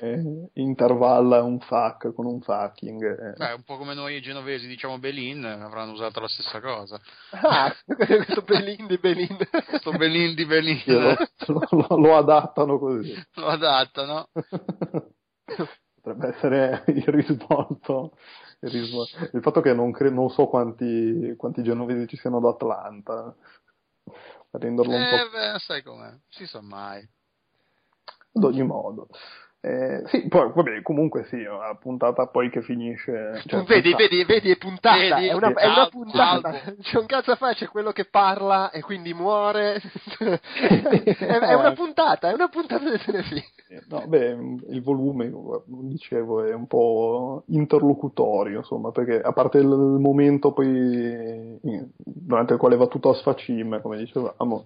intervalla 0.55 1.43
un 1.43 1.59
fuck 1.61 2.12
con 2.12 2.27
un 2.27 2.41
fucking 2.41 3.03
eh. 3.03 3.33
Beh, 3.37 3.53
un 3.53 3.62
po' 3.65 3.77
come 3.77 3.95
noi 3.95 4.21
genovesi 4.21 4.67
diciamo 4.67 4.99
Belin 4.99 5.45
avranno 5.45 5.93
usato 5.93 6.21
la 6.21 6.29
stessa 6.29 6.61
cosa. 6.61 7.00
Ah 7.31 7.75
questo 7.85 8.43
Belin 8.43 8.87
di 8.87 8.99
Belin. 8.99 9.37
Questo 9.67 9.93
Belin 9.93 10.35
di 10.35 10.45
Belin. 10.45 10.83
Lo, 11.47 11.67
lo, 11.71 11.97
lo 11.97 12.17
adattano 12.17 12.79
così. 12.79 13.15
Lo 13.35 13.47
adattano 13.47 14.29
potrebbe 16.18 16.37
essere 16.37 16.84
il 16.92 17.06
risvolto. 17.06 18.16
Il, 18.60 18.70
risvolto. 18.70 19.30
il 19.37 19.42
fatto 19.42 19.60
che 19.60 19.72
non, 19.72 19.92
cre- 19.92 20.10
non 20.10 20.28
so 20.30 20.46
quanti, 20.48 21.34
quanti, 21.37 21.62
genovesi 21.62 22.08
ci 22.08 22.16
siano 22.16 22.38
ad 22.38 22.44
Atlanta. 22.44 23.34
Renderlo 24.50 24.94
un 24.94 25.02
eh, 25.02 25.08
po'. 25.08 25.30
Beh, 25.30 25.58
sai 25.58 25.82
com'è, 25.82 26.12
si 26.28 26.46
sa 26.46 26.60
mai. 26.60 27.08
Ad 28.32 28.44
ogni 28.44 28.62
modo. 28.62 29.08
Eh, 29.68 30.02
sì, 30.06 30.28
poi 30.28 30.50
vabbè, 30.54 30.80
comunque 30.80 31.25
sì, 31.25 31.42
la 31.42 31.76
puntata 31.78 32.26
poi 32.28 32.48
che 32.48 32.62
finisce. 32.62 33.42
Cioè, 33.44 33.64
vedi, 33.64 33.92
vedi, 33.94 34.25
vedi, 34.25 34.50
è 34.50 34.56
puntata, 34.56 35.16
vedi, 35.16 35.26
è, 35.26 35.34
una, 35.34 35.52
è 35.52 35.66
una 35.66 35.88
puntata. 35.90 36.52
C'è 36.80 36.98
un 36.98 37.04
cazzo 37.04 37.32
a 37.32 37.37
fare, 37.37 37.54
c'è 37.54 37.68
quello 37.68 37.92
che 37.92 38.06
parla 38.06 38.70
e 38.70 38.80
quindi 38.80 39.12
muore. 39.12 39.78
è, 40.18 41.18
è, 41.18 41.54
una 41.54 41.72
puntata, 41.72 42.30
è 42.30 42.32
una 42.32 42.48
puntata 42.48 42.88
del 42.88 43.02
telefilm. 43.04 43.42
No, 43.88 44.04
beh, 44.06 44.38
il 44.70 44.82
volume, 44.82 45.30
dicevo, 45.66 46.42
è 46.44 46.54
un 46.54 46.66
po' 46.66 47.42
interlocutorio, 47.48 48.60
insomma, 48.60 48.90
perché 48.90 49.20
a 49.20 49.32
parte 49.32 49.58
il 49.58 49.66
momento 49.66 50.52
poi 50.52 51.58
durante 51.98 52.54
il 52.54 52.58
quale 52.58 52.76
va 52.76 52.87
tutto 52.87 53.10
a 53.10 53.14
sfacime, 53.14 53.82
come 53.82 53.98
dicevamo 53.98 54.64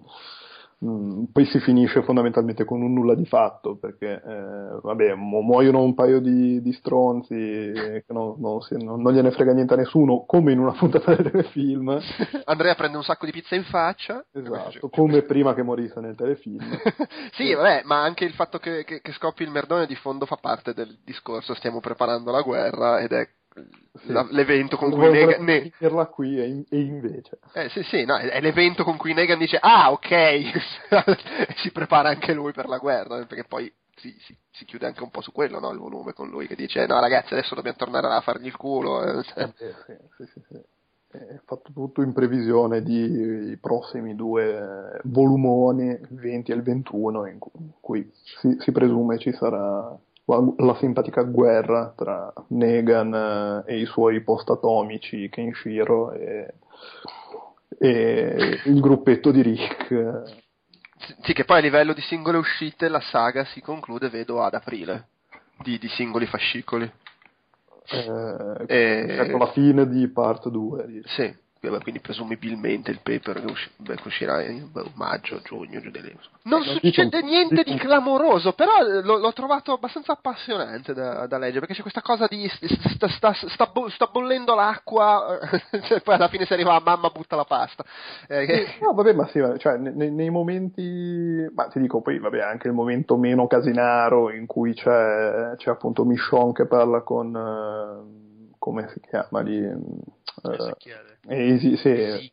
Mm, 0.83 1.25
poi 1.31 1.45
si 1.45 1.59
finisce 1.59 2.03
fondamentalmente 2.03 2.65
con 2.65 2.81
un 2.81 2.93
nulla 2.93 3.15
di 3.15 3.25
fatto 3.25 3.77
perché 3.77 4.21
eh, 4.21 4.79
vabbè, 4.81 5.13
mu- 5.15 5.41
muoiono 5.41 5.81
un 5.81 5.93
paio 5.93 6.19
di, 6.19 6.61
di 6.61 6.73
stronzi 6.73 7.35
che 7.35 8.03
non, 8.07 8.35
non, 8.39 8.61
si, 8.61 8.75
non, 8.83 9.01
non, 9.01 9.13
gliene 9.13 9.31
frega 9.31 9.53
niente 9.53 9.73
a 9.73 9.77
nessuno 9.77 10.25
come 10.25 10.51
in 10.51 10.59
una 10.59 10.73
puntata 10.77 11.15
del 11.15 11.31
telefilm. 11.31 11.99
Andrea 12.45 12.75
prende 12.75 12.97
un 12.97 13.03
sacco 13.03 13.25
di 13.25 13.31
pizza 13.31 13.55
in 13.55 13.63
faccia. 13.63 14.25
Esatto, 14.31 14.89
come 14.89 15.21
prima 15.21 15.53
che 15.53 15.63
morisse 15.63 15.99
nel 15.99 16.15
telefilm. 16.15 16.61
Sì 17.33 17.53
vabbè 17.53 17.81
ma 17.85 18.01
anche 18.01 18.25
il 18.25 18.33
fatto 18.33 18.59
che, 18.59 18.83
che, 18.83 19.01
che 19.01 19.11
scoppi 19.13 19.43
il 19.43 19.49
merdone 19.49 19.87
di 19.87 19.95
fondo 19.95 20.25
fa 20.25 20.35
parte 20.35 20.73
del 20.73 20.99
discorso 21.03 21.53
stiamo 21.55 21.79
preparando 21.79 22.31
la 22.31 22.41
guerra 22.41 22.99
ed 22.99 23.11
è 23.11 23.27
sì. 23.53 24.13
l'evento 24.31 24.77
con 24.77 24.91
cui 24.91 25.09
Negan 25.09 25.43
ne... 25.43 25.71
qui 26.09 26.39
e, 26.39 26.65
e, 26.69 26.79
invece 26.79 27.39
eh, 27.53 27.69
sì 27.69 27.83
sì 27.83 28.05
no, 28.05 28.17
è 28.17 28.41
l'evento 28.41 28.83
con 28.83 28.97
cui 28.97 29.13
Negan 29.13 29.37
dice 29.37 29.57
ah 29.59 29.91
ok 29.91 31.57
si 31.61 31.71
prepara 31.71 32.09
anche 32.09 32.33
lui 32.33 32.51
per 32.51 32.67
la 32.67 32.77
guerra 32.77 33.23
perché 33.25 33.45
poi 33.45 33.71
si, 33.95 34.15
si, 34.21 34.35
si, 34.51 34.65
chiude 34.65 34.87
anche 34.87 35.03
un 35.03 35.11
po' 35.11 35.21
su 35.21 35.31
quello 35.31 35.59
no? 35.59 35.71
il 35.71 35.77
volume 35.77 36.13
con 36.13 36.29
lui 36.29 36.47
che 36.47 36.55
dice 36.55 36.85
no 36.87 36.99
ragazzi 36.99 37.33
adesso 37.33 37.55
dobbiamo 37.55 37.77
tornare 37.77 38.07
a 38.07 38.21
fargli 38.21 38.47
il 38.47 38.57
culo 38.57 39.03
eh. 39.03 39.19
Eh, 39.35 39.53
sì, 40.17 40.25
sì, 40.25 40.41
sì, 40.47 40.61
è 41.11 41.39
fatto 41.45 41.71
tutto 41.71 42.01
in 42.01 42.11
previsione 42.11 42.81
di 42.81 43.55
prossimi 43.61 44.15
due 44.15 44.99
volumoni 45.03 45.89
il 45.89 46.07
20 46.09 46.51
e 46.51 46.55
il 46.55 46.63
21 46.63 47.27
in 47.27 47.37
cui 47.79 48.11
si, 48.39 48.57
si 48.59 48.71
presume 48.71 49.19
ci 49.19 49.31
sarà 49.31 49.95
la 50.25 50.75
simpatica 50.79 51.23
guerra 51.23 51.93
tra 51.95 52.33
Negan 52.49 53.63
eh, 53.67 53.73
e 53.73 53.79
i 53.79 53.85
suoi 53.85 54.21
post-atomici 54.21 55.27
Kenshiro 55.29 56.13
e, 56.13 56.53
e 57.77 58.61
il 58.65 58.79
gruppetto 58.79 59.31
di 59.31 59.41
Rick. 59.41 60.41
Sì, 61.23 61.33
che 61.33 61.43
poi 61.43 61.57
a 61.57 61.61
livello 61.61 61.93
di 61.93 62.01
singole 62.01 62.37
uscite 62.37 62.87
la 62.87 63.01
saga 63.01 63.43
si 63.45 63.59
conclude, 63.59 64.09
vedo, 64.09 64.41
ad 64.41 64.53
aprile, 64.53 65.07
di, 65.61 65.77
di 65.77 65.89
singoli 65.89 66.25
fascicoli. 66.25 66.89
Eh, 67.89 68.65
e... 68.67 69.37
la 69.37 69.51
fine 69.51 69.87
di 69.89 70.07
part 70.07 70.47
2. 70.47 71.01
Sì 71.03 71.41
quindi 71.81 72.01
presumibilmente 72.01 72.91
il 72.91 72.99
paper 73.01 73.39
che, 73.39 73.45
usci- 73.45 73.71
beh, 73.77 73.95
uscirà 74.03 74.41
in 74.43 74.69
maggio, 74.95 75.39
giugno, 75.43 75.79
giù 75.79 75.91
Non 76.43 76.61
eh, 76.61 76.79
succede 76.81 77.21
niente 77.21 77.63
di 77.63 77.75
clamoroso, 77.75 78.51
però 78.51 78.79
eh, 78.79 79.01
l'ho, 79.01 79.17
l'ho, 79.17 79.31
trovato 79.31 79.71
abbastanza 79.71 80.11
appassionante 80.11 80.93
da, 80.93 81.25
da, 81.25 81.37
leggere, 81.37 81.59
perché 81.59 81.75
c'è 81.75 81.81
questa 81.81 82.01
cosa 82.01 82.27
di 82.27 82.49
sta, 82.49 83.07
sta, 83.07 83.33
sta, 83.33 83.71
sta 83.87 84.09
bollendo 84.11 84.55
l'acqua, 84.55 85.39
cioè, 85.87 86.01
poi 86.01 86.15
alla 86.15 86.27
fine 86.27 86.45
si 86.45 86.51
arriva 86.51 86.75
a 86.75 86.81
mamma 86.83 87.09
butta 87.09 87.37
la 87.37 87.45
pasta. 87.45 87.85
Eh, 88.27 88.77
no, 88.81 88.93
vabbè, 88.93 89.13
ma 89.13 89.27
sì, 89.27 89.41
cioè, 89.59 89.77
nei, 89.77 90.11
nei, 90.11 90.29
momenti, 90.29 91.49
ma 91.55 91.67
ti 91.67 91.79
dico 91.79 92.01
poi, 92.01 92.19
vabbè, 92.19 92.41
anche 92.41 92.67
il 92.67 92.73
momento 92.73 93.15
meno 93.15 93.47
casinaro 93.47 94.31
in 94.31 94.47
cui 94.47 94.73
c'è, 94.73 95.53
c'è 95.55 95.69
appunto 95.69 96.03
Michon 96.03 96.51
che 96.51 96.67
parla 96.67 97.01
con... 97.01 97.33
Uh, 97.33 98.31
come 98.63 98.87
si 98.93 99.01
chiama 99.01 99.41
lì? 99.41 99.61
Uh, 100.41 100.73
Easy, 101.27 101.77
sì, 101.77 102.31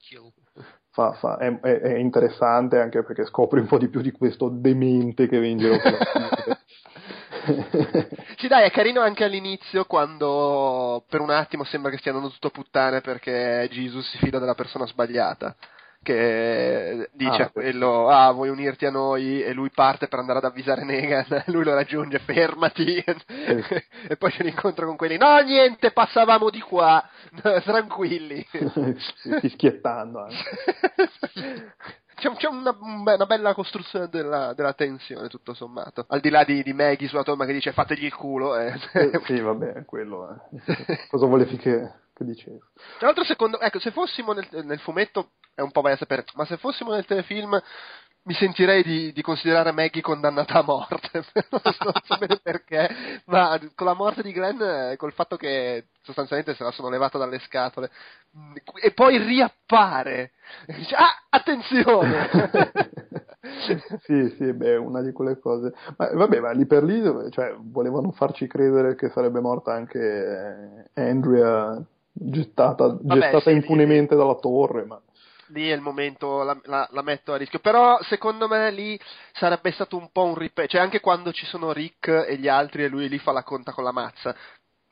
fa, 0.90 1.12
fa, 1.12 1.38
è, 1.38 1.60
è, 1.60 1.96
interessante 1.96 2.78
anche 2.78 3.02
perché 3.04 3.24
scopri 3.26 3.60
un 3.60 3.66
po' 3.66 3.78
di 3.78 3.88
più 3.88 4.00
di 4.00 4.10
questo 4.10 4.48
demente 4.48 5.28
che 5.28 5.38
viene 5.38 5.80
Sì, 8.36 8.48
dai, 8.48 8.64
è 8.64 8.70
carino 8.70 9.00
anche 9.00 9.24
all'inizio 9.24 9.84
quando 9.84 11.04
per 11.08 11.20
un 11.20 11.30
attimo 11.30 11.64
sembra 11.64 11.90
che 11.90 11.98
stia 11.98 12.12
andando 12.12 12.32
tutto 12.32 12.48
a 12.48 12.50
puttane 12.50 13.00
perché 13.00 13.66
Jesus 13.70 14.08
si 14.10 14.18
fida 14.18 14.38
della 14.38 14.54
persona 14.54 14.86
sbagliata 14.86 15.56
che 16.02 17.10
dice 17.12 17.42
ah, 17.42 17.44
a 17.44 17.50
quello 17.50 18.08
ah 18.08 18.30
vuoi 18.32 18.48
unirti 18.48 18.86
a 18.86 18.90
noi 18.90 19.42
e 19.42 19.52
lui 19.52 19.70
parte 19.70 20.08
per 20.08 20.18
andare 20.18 20.38
ad 20.38 20.44
avvisare 20.44 20.82
Negan 20.82 21.26
lui 21.48 21.64
lo 21.64 21.74
raggiunge 21.74 22.18
fermati 22.20 22.96
eh. 22.96 23.16
e 24.08 24.16
poi 24.16 24.30
c'è 24.30 24.42
l'incontro 24.42 24.86
con 24.86 24.96
quelli 24.96 25.18
no 25.18 25.38
niente 25.40 25.90
passavamo 25.90 26.48
di 26.48 26.60
qua 26.60 27.06
tranquilli 27.62 28.46
fischiettando 29.40 30.26
c'è, 32.20 32.30
c'è 32.34 32.48
una, 32.48 32.76
una, 32.78 33.26
bella 33.26 33.54
costruzione 33.54 34.08
della, 34.08 34.52
della, 34.52 34.74
tensione, 34.74 35.28
tutto 35.28 35.54
sommato. 35.54 36.04
Al 36.08 36.20
di 36.20 36.28
là 36.28 36.44
di, 36.44 36.62
di 36.62 36.74
Maggie 36.74 37.08
sulla 37.08 37.22
tomba 37.22 37.46
che 37.46 37.54
dice 37.54 37.72
fategli 37.72 38.04
il 38.04 38.14
culo. 38.14 38.58
Eh. 38.58 38.78
Eh, 38.92 39.20
sì, 39.24 39.40
vabbè, 39.40 39.86
quello. 39.86 40.28
Eh. 40.28 41.06
Cosa 41.08 41.24
volevi 41.24 41.56
che, 41.56 41.90
che 42.20 42.24
dicevo? 42.24 42.58
Tra 42.98 43.06
l'altro, 43.06 43.24
secondo, 43.24 43.58
ecco, 43.60 43.78
se 43.78 43.90
fossimo 43.90 44.32
nel, 44.32 44.46
nel 44.64 44.80
fumetto 44.80 45.32
è 45.54 45.62
un 45.62 45.70
po' 45.70 45.80
vai 45.80 45.92
a 45.92 45.96
sapere, 45.96 46.24
ma 46.34 46.44
se 46.44 46.58
fossimo 46.58 46.92
nel 46.92 47.06
telefilm 47.06 47.60
mi 48.22 48.34
sentirei 48.34 48.82
di, 48.82 49.12
di, 49.12 49.22
considerare 49.22 49.72
Maggie 49.72 50.02
condannata 50.02 50.58
a 50.58 50.62
morte. 50.62 51.24
non 51.50 51.94
so 52.04 52.16
bene 52.18 52.38
perché, 52.42 53.22
ma 53.26 53.58
con 53.74 53.86
la 53.86 53.94
morte 53.94 54.22
di 54.22 54.32
Glenn, 54.32 54.60
eh, 54.60 54.96
col 54.98 55.14
fatto 55.14 55.36
che 55.36 55.86
sostanzialmente 56.02 56.54
se 56.54 56.62
la 56.62 56.70
sono 56.70 56.90
levata 56.90 57.16
dalle 57.16 57.38
scatole, 57.38 57.90
e 58.82 58.92
poi 58.92 59.16
riappare. 59.16 60.32
Dice, 60.66 60.94
ah, 60.94 61.26
attenzione! 61.30 62.28
sì, 64.04 64.34
sì, 64.36 64.52
beh, 64.52 64.76
una 64.76 65.00
di 65.00 65.12
quelle 65.12 65.38
cose. 65.38 65.72
Ma 65.96 66.10
vabbè, 66.12 66.40
ma 66.40 66.50
lì 66.50 66.66
per 66.66 66.84
lì, 66.84 67.02
cioè, 67.30 67.54
volevano 67.58 68.12
farci 68.12 68.46
credere 68.46 68.96
che 68.96 69.08
sarebbe 69.08 69.40
morta 69.40 69.72
anche 69.72 70.90
Andrea 70.92 71.82
gettata, 72.12 72.86
vabbè, 72.86 73.14
gettata 73.14 73.50
sì, 73.50 73.56
impunemente 73.56 74.14
sì. 74.14 74.18
dalla 74.18 74.36
torre, 74.36 74.84
ma 74.84 75.00
lì 75.50 75.68
è 75.68 75.74
il 75.74 75.80
momento, 75.80 76.42
la, 76.42 76.58
la, 76.64 76.88
la, 76.90 77.02
metto 77.02 77.32
a 77.32 77.36
rischio. 77.36 77.58
Però 77.58 78.00
secondo 78.02 78.48
me 78.48 78.70
lì 78.70 78.98
sarebbe 79.32 79.70
stato 79.72 79.96
un 79.96 80.10
po' 80.10 80.24
un 80.24 80.34
ripeto, 80.34 80.68
cioè 80.68 80.80
anche 80.80 81.00
quando 81.00 81.32
ci 81.32 81.46
sono 81.46 81.72
Rick 81.72 82.08
e 82.08 82.36
gli 82.36 82.48
altri 82.48 82.84
e 82.84 82.88
lui 82.88 83.08
lì 83.08 83.18
fa 83.18 83.32
la 83.32 83.42
conta 83.42 83.72
con 83.72 83.84
la 83.84 83.92
mazza. 83.92 84.34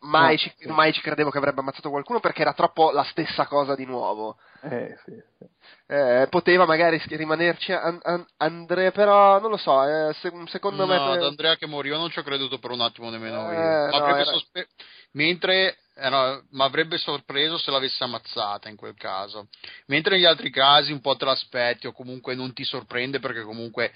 Mai, 0.01 0.33
no, 0.33 0.39
ci, 0.39 0.53
sì. 0.57 0.69
mai 0.69 0.93
ci 0.93 1.01
credevo 1.01 1.31
che 1.31 1.39
avrebbe 1.39 1.59
ammazzato 1.59 1.91
qualcuno 1.91 2.21
perché 2.21 2.43
era 2.43 2.53
troppo 2.53 2.93
la 2.93 3.03
stessa 3.03 3.47
cosa 3.47 3.75
di 3.75 3.85
nuovo. 3.85 4.39
Eh, 4.63 4.97
sì, 5.05 5.13
sì. 5.39 5.47
Eh, 5.89 6.29
poteva 6.31 6.67
magari 6.67 7.03
rimanerci 7.09 7.73
an, 7.73 7.99
an, 8.03 8.25
Andrea, 8.37 8.93
però 8.93 9.41
non 9.41 9.51
lo 9.51 9.57
so. 9.57 9.83
Eh, 9.83 10.15
se, 10.15 10.31
secondo 10.47 10.85
no, 10.85 10.93
me. 10.93 10.99
No, 10.99 11.13
ad 11.13 11.23
Andrea 11.25 11.57
che 11.57 11.67
moriva 11.67 11.97
non 11.97 12.11
ci 12.11 12.21
ho 12.21 12.23
creduto 12.23 12.61
per 12.61 12.71
un 12.71 12.81
attimo 12.81 13.11
nemmeno 13.11 13.51
io. 13.51 13.59
Eh, 13.59 13.89
no, 13.91 14.07
era... 14.07 14.25
sospe... 14.25 14.69
Mentre 15.13 15.79
mi 16.01 16.63
avrebbe 16.63 16.97
sorpreso 16.99 17.59
se 17.59 17.71
l'avesse 17.71 18.05
ammazzata 18.05 18.69
in 18.69 18.77
quel 18.77 18.95
caso. 18.95 19.49
Mentre 19.87 20.15
negli 20.15 20.25
altri 20.25 20.51
casi 20.51 20.93
un 20.93 21.01
po' 21.01 21.17
te 21.17 21.25
l'aspetti 21.25 21.87
o 21.87 21.93
comunque 21.93 22.35
non 22.35 22.53
ti 22.53 22.65
sorprende 22.65 23.19
perché 23.19 23.43
comunque 23.43 23.93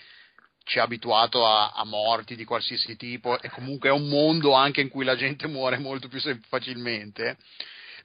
ci 0.64 0.78
ha 0.78 0.82
abituato 0.82 1.46
a, 1.46 1.70
a, 1.70 1.84
morti 1.84 2.36
di 2.36 2.44
qualsiasi 2.44 2.96
tipo 2.96 3.40
e 3.40 3.48
comunque 3.50 3.88
è 3.88 3.92
un 3.92 4.08
mondo 4.08 4.52
anche 4.52 4.80
in 4.80 4.88
cui 4.88 5.04
la 5.04 5.16
gente 5.16 5.48
muore 5.48 5.78
molto 5.78 6.08
più 6.08 6.20
facilmente. 6.48 7.36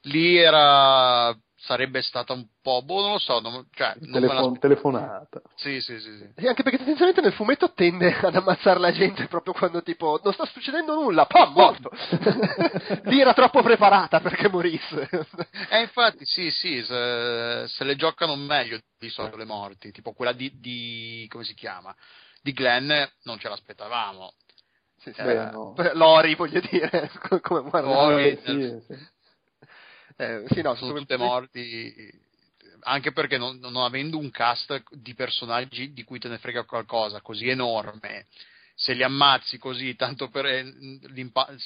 Lì 0.02 0.36
era 0.36 1.36
sarebbe 1.60 2.02
stata 2.02 2.32
un 2.32 2.46
po', 2.62 2.82
boh, 2.82 3.00
non 3.02 3.12
lo 3.12 3.18
so, 3.18 3.40
non, 3.40 3.66
cioè, 3.72 3.94
non 4.00 4.20
Telefon- 4.20 4.58
telefonata. 4.58 5.42
Sì, 5.56 5.80
sì, 5.80 5.98
sì, 5.98 6.16
sì. 6.16 6.30
E 6.36 6.46
anche 6.48 6.62
perché 6.62 6.76
tendenzialmente 6.78 7.20
nel 7.20 7.32
fumetto 7.32 7.72
tende 7.72 8.14
ad 8.14 8.34
ammazzare 8.34 8.78
la 8.78 8.92
gente 8.92 9.26
proprio 9.26 9.54
quando 9.54 9.82
tipo 9.82 10.20
non 10.22 10.32
sta 10.32 10.44
succedendo 10.46 10.94
nulla, 10.94 11.26
pam, 11.26 11.52
morto. 11.52 11.90
Lì 13.10 13.20
era 13.20 13.34
troppo 13.34 13.62
preparata 13.62 14.20
perché 14.20 14.48
morisse. 14.48 15.08
eh, 15.70 15.80
infatti, 15.80 16.24
sì, 16.24 16.50
sì, 16.50 16.82
se, 16.84 17.64
se, 17.66 17.84
le 17.84 17.96
giocano 17.96 18.36
meglio 18.36 18.78
di 18.96 19.08
solito 19.08 19.36
le 19.36 19.44
morti, 19.44 19.90
tipo 19.90 20.12
quella 20.12 20.32
di, 20.32 20.52
di 20.60 21.26
come 21.28 21.42
si 21.42 21.54
chiama? 21.54 21.94
Di 22.40 22.52
Glenn 22.52 22.92
non 23.24 23.38
ce 23.38 23.48
l'aspettavamo. 23.48 24.32
Sì, 24.98 25.12
sì, 25.12 25.20
eh, 25.20 25.50
no. 25.50 25.74
Lori, 25.94 26.34
voglio 26.36 26.60
dire, 26.60 27.10
come 27.42 27.62
muore. 27.62 27.82
Lori, 27.82 28.40
sì, 28.44 28.82
sì. 28.86 29.16
Eh, 30.18 30.44
sì, 30.50 30.62
no, 30.62 30.74
sono 30.74 30.94
tutte 30.94 31.16
morti 31.16 32.26
anche 32.80 33.12
perché 33.12 33.38
non, 33.38 33.58
non, 33.58 33.76
avendo 33.76 34.18
un 34.18 34.30
cast 34.30 34.82
di 34.90 35.14
personaggi 35.14 35.92
di 35.92 36.04
cui 36.04 36.18
te 36.18 36.28
ne 36.28 36.38
frega 36.38 36.64
qualcosa 36.64 37.20
così 37.20 37.48
enorme, 37.48 38.26
se 38.74 38.92
li 38.92 39.02
ammazzi 39.02 39.58
così 39.58 39.96
tanto 39.96 40.28
per 40.28 40.46
eh, 40.46 40.64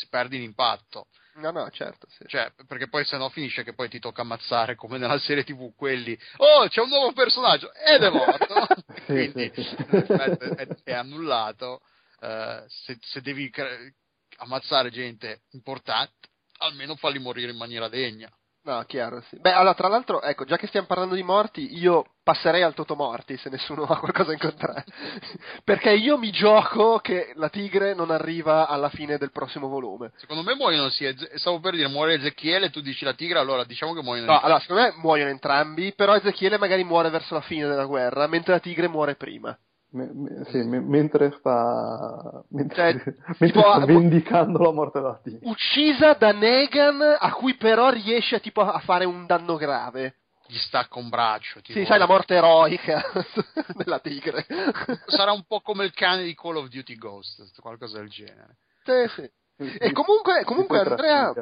perdi 0.09 0.39
l'impatto. 0.39 1.09
No, 1.35 1.51
no, 1.51 1.69
certo. 1.71 2.07
Sì. 2.11 2.25
Cioè, 2.27 2.53
perché 2.67 2.89
poi 2.89 3.05
se 3.07 3.17
no 3.17 3.31
finisce 3.31 3.65
che 3.65 3.75
poi 3.75 3.89
ti 3.89 3.99
tocca 3.99 4.21
ammazzare 4.21 4.75
come 4.75 4.99
nella 4.99 5.19
serie 5.19 5.45
TV 5.45 5.75
quelli. 5.75 6.19
Oh, 6.37 6.69
c'è 6.69 6.81
un 6.81 6.89
nuovo 6.89 7.13
personaggio 7.13 7.73
ed 7.73 8.03
è 8.03 8.11
morto. 8.11 8.67
Quindi 9.07 9.51
è, 9.51 10.69
è, 10.85 10.93
annullato. 10.93 11.81
Uh, 12.21 12.65
se, 12.69 12.99
se, 13.01 13.21
devi 13.23 13.51
cre- 13.51 13.95
ammazzare 14.37 14.91
gente 14.91 15.43
importante, 15.53 16.29
almeno 16.59 16.97
falli 16.97 17.19
morire 17.19 17.51
in 17.51 17.57
maniera 17.57 17.89
degna. 17.89 18.31
No, 18.65 18.85
chiaro, 18.87 19.21
sì. 19.29 19.41
Beh, 19.41 19.53
allora, 19.53 19.75
tra 19.75 19.89
l'altro, 19.89 20.23
ecco, 20.23 20.45
già 20.45 20.57
che 20.57 20.69
stiamo 20.69 20.87
parlando 20.87 21.17
di 21.17 21.25
morti, 21.25 21.77
io 21.77 22.07
passerei 22.23 22.63
al 22.63 22.75
Toto 22.75 22.95
Morti 22.95 23.37
se 23.37 23.49
nessuno 23.49 23.83
ha 23.91 23.99
qualcosa 23.99 24.31
in 24.31 24.39
contrario. 24.39 24.85
Perché 25.65 25.93
io 25.93 26.17
mi 26.17 26.31
gioco 26.31 26.99
che 26.99 27.33
la 27.35 27.49
tigre 27.49 27.93
non 27.95 28.13
arriva 28.13 28.69
alla 28.69 28.89
fine 28.89 29.19
del 29.19 29.33
prossimo 29.33 29.67
volume. 29.67 30.13
Secondo 30.17 30.45
me 30.45 30.55
muoiono 30.55 30.91
sì, 30.91 31.13
stavo 31.35 31.59
per 31.59 31.75
dire 31.75 31.89
muore 31.89 32.15
Ezechiele, 32.15 32.71
tu 32.71 32.81
dici 32.81 33.05
la 33.05 33.15
tigre, 33.15 33.41
allora 33.41 33.65
diciamo 33.65 33.95
che 33.95 34.03
muoiono 34.03 34.31
No, 34.31 34.41
allora, 34.41 34.61
secondo 34.61 34.83
me 34.83 34.93
muoiono 34.97 35.31
entrambi, 35.31 35.93
però 35.95 36.15
Ezechiele 36.15 36.57
magari 36.57 36.85
muore 36.85 37.11
verso 37.11 37.35
la 37.35 37.41
fine 37.41 37.67
della 37.67 37.87
guerra, 37.87 38.29
mentre 38.29 38.53
la 38.53 38.61
tigre 38.61 38.87
muore 38.87 39.17
prima. 39.17 39.59
Me, 39.93 40.11
me, 40.11 40.45
sì, 40.51 40.59
me, 40.63 40.81
mentre 40.81 41.35
sta, 41.39 42.43
mentre, 42.49 42.75
cioè, 42.75 43.15
mentre 43.39 43.47
tipo, 43.47 43.61
sta 43.61 43.85
vendicando 43.85 44.59
la 44.59 44.73
morte 44.73 45.01
della 45.01 45.21
tigre. 45.23 45.41
Uccisa 45.43 46.15
da 46.15 46.33
Negan, 46.33 47.01
a 47.19 47.33
cui 47.33 47.57
però 47.57 47.91
riesce 47.91 48.41
tipo, 48.41 48.63
a 48.63 48.79
fare 48.81 49.05
un 49.05 49.27
danno 49.27 49.57
grave. 49.57 50.17
Gli 50.47 50.57
stacca 50.57 50.99
un 50.99 51.09
braccio. 51.09 51.61
Tipo. 51.61 51.79
Sì, 51.79 51.85
sai, 51.85 51.99
la 51.99 52.07
morte 52.07 52.35
eroica 52.35 53.03
della 53.77 53.99
tigre. 53.99 54.47
Sarà 55.07 55.33
un 55.33 55.45
po' 55.47 55.61
come 55.61 55.85
il 55.85 55.93
cane 55.93 56.25
di 56.25 56.35
Call 56.35 56.57
of 56.57 56.69
Duty 56.69 56.97
Ghost, 56.97 57.61
qualcosa 57.61 57.99
del 57.99 58.09
genere. 58.09 58.57
Sì, 58.85 59.09
sì. 59.15 59.31
E 59.79 59.93
comunque, 59.93 60.45
comunque 60.45 60.81
Andrea... 60.81 61.33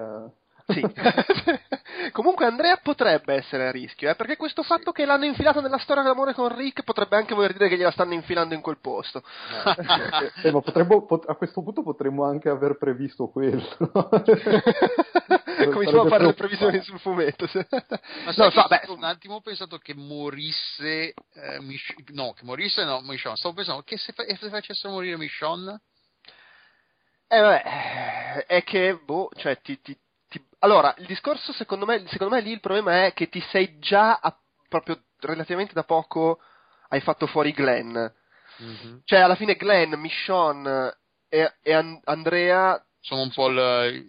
Sì. 0.72 0.82
Comunque 2.12 2.46
Andrea 2.46 2.78
potrebbe 2.82 3.34
essere 3.34 3.68
a 3.68 3.70
rischio, 3.70 4.10
eh, 4.10 4.14
perché 4.14 4.36
questo 4.36 4.62
fatto 4.62 4.90
che 4.92 5.04
l'hanno 5.04 5.26
infilata 5.26 5.60
nella 5.60 5.78
storia 5.78 6.02
d'amore 6.02 6.34
con 6.34 6.54
Rick 6.54 6.82
potrebbe 6.82 7.16
anche 7.16 7.34
voler 7.34 7.52
dire 7.52 7.68
che 7.68 7.76
gliela 7.76 7.90
stanno 7.90 8.14
infilando 8.14 8.54
in 8.54 8.60
quel 8.60 8.78
posto. 8.80 9.22
Eh, 9.22 10.32
eh, 10.48 10.52
ma 10.52 10.60
potremmo, 10.60 11.04
pot- 11.04 11.28
a 11.28 11.34
questo 11.34 11.62
punto 11.62 11.82
potremmo 11.82 12.24
anche 12.24 12.48
aver 12.48 12.76
previsto 12.78 13.28
quello. 13.28 13.64
Cominciamo 15.70 16.02
a 16.02 16.08
fare 16.08 16.24
le 16.26 16.34
previsioni 16.34 16.80
sul 16.80 16.98
fumetto. 16.98 17.46
ma 17.54 18.32
no, 18.36 18.50
so, 18.50 18.66
beh, 18.66 18.82
un 18.88 19.04
attimo 19.04 19.36
ho 19.36 19.40
pensato 19.40 19.78
che 19.78 19.94
morisse 19.94 21.14
eh, 21.34 21.60
Mich- 21.60 22.10
no, 22.12 22.32
che 22.32 22.44
morisse 22.44 22.84
no, 22.84 23.00
Michonne. 23.02 23.36
Stavo 23.36 23.54
pensando 23.54 23.82
che 23.82 23.98
se, 23.98 24.12
fa- 24.12 24.24
se 24.24 24.48
facessero 24.48 24.92
morire 24.92 25.16
Michonne 25.16 25.80
eh 27.32 27.38
vabbè, 27.38 28.46
è 28.46 28.64
che, 28.64 28.98
boh, 29.04 29.30
cioè 29.36 29.60
ti, 29.60 29.80
ti, 29.80 29.96
allora, 30.60 30.94
il 30.98 31.06
discorso 31.06 31.52
secondo 31.52 31.86
me, 31.86 32.04
secondo 32.08 32.34
me 32.34 32.40
lì 32.40 32.52
il 32.52 32.60
problema 32.60 33.06
è 33.06 33.12
che 33.12 33.28
ti 33.28 33.40
sei 33.50 33.78
già 33.78 34.18
a, 34.20 34.36
proprio 34.68 35.02
relativamente 35.20 35.72
da 35.72 35.84
poco 35.84 36.40
hai 36.88 37.00
fatto 37.00 37.26
fuori 37.26 37.52
Glenn. 37.52 37.92
Mm-hmm. 38.62 38.98
Cioè, 39.04 39.20
alla 39.20 39.36
fine 39.36 39.56
Glenn, 39.56 39.94
Michonne 39.94 40.98
e, 41.28 41.54
e 41.62 41.72
An- 41.72 42.00
Andrea 42.04 42.82
sono 43.00 43.22
un 43.22 43.30
po' 43.30 43.48
il, 43.48 43.58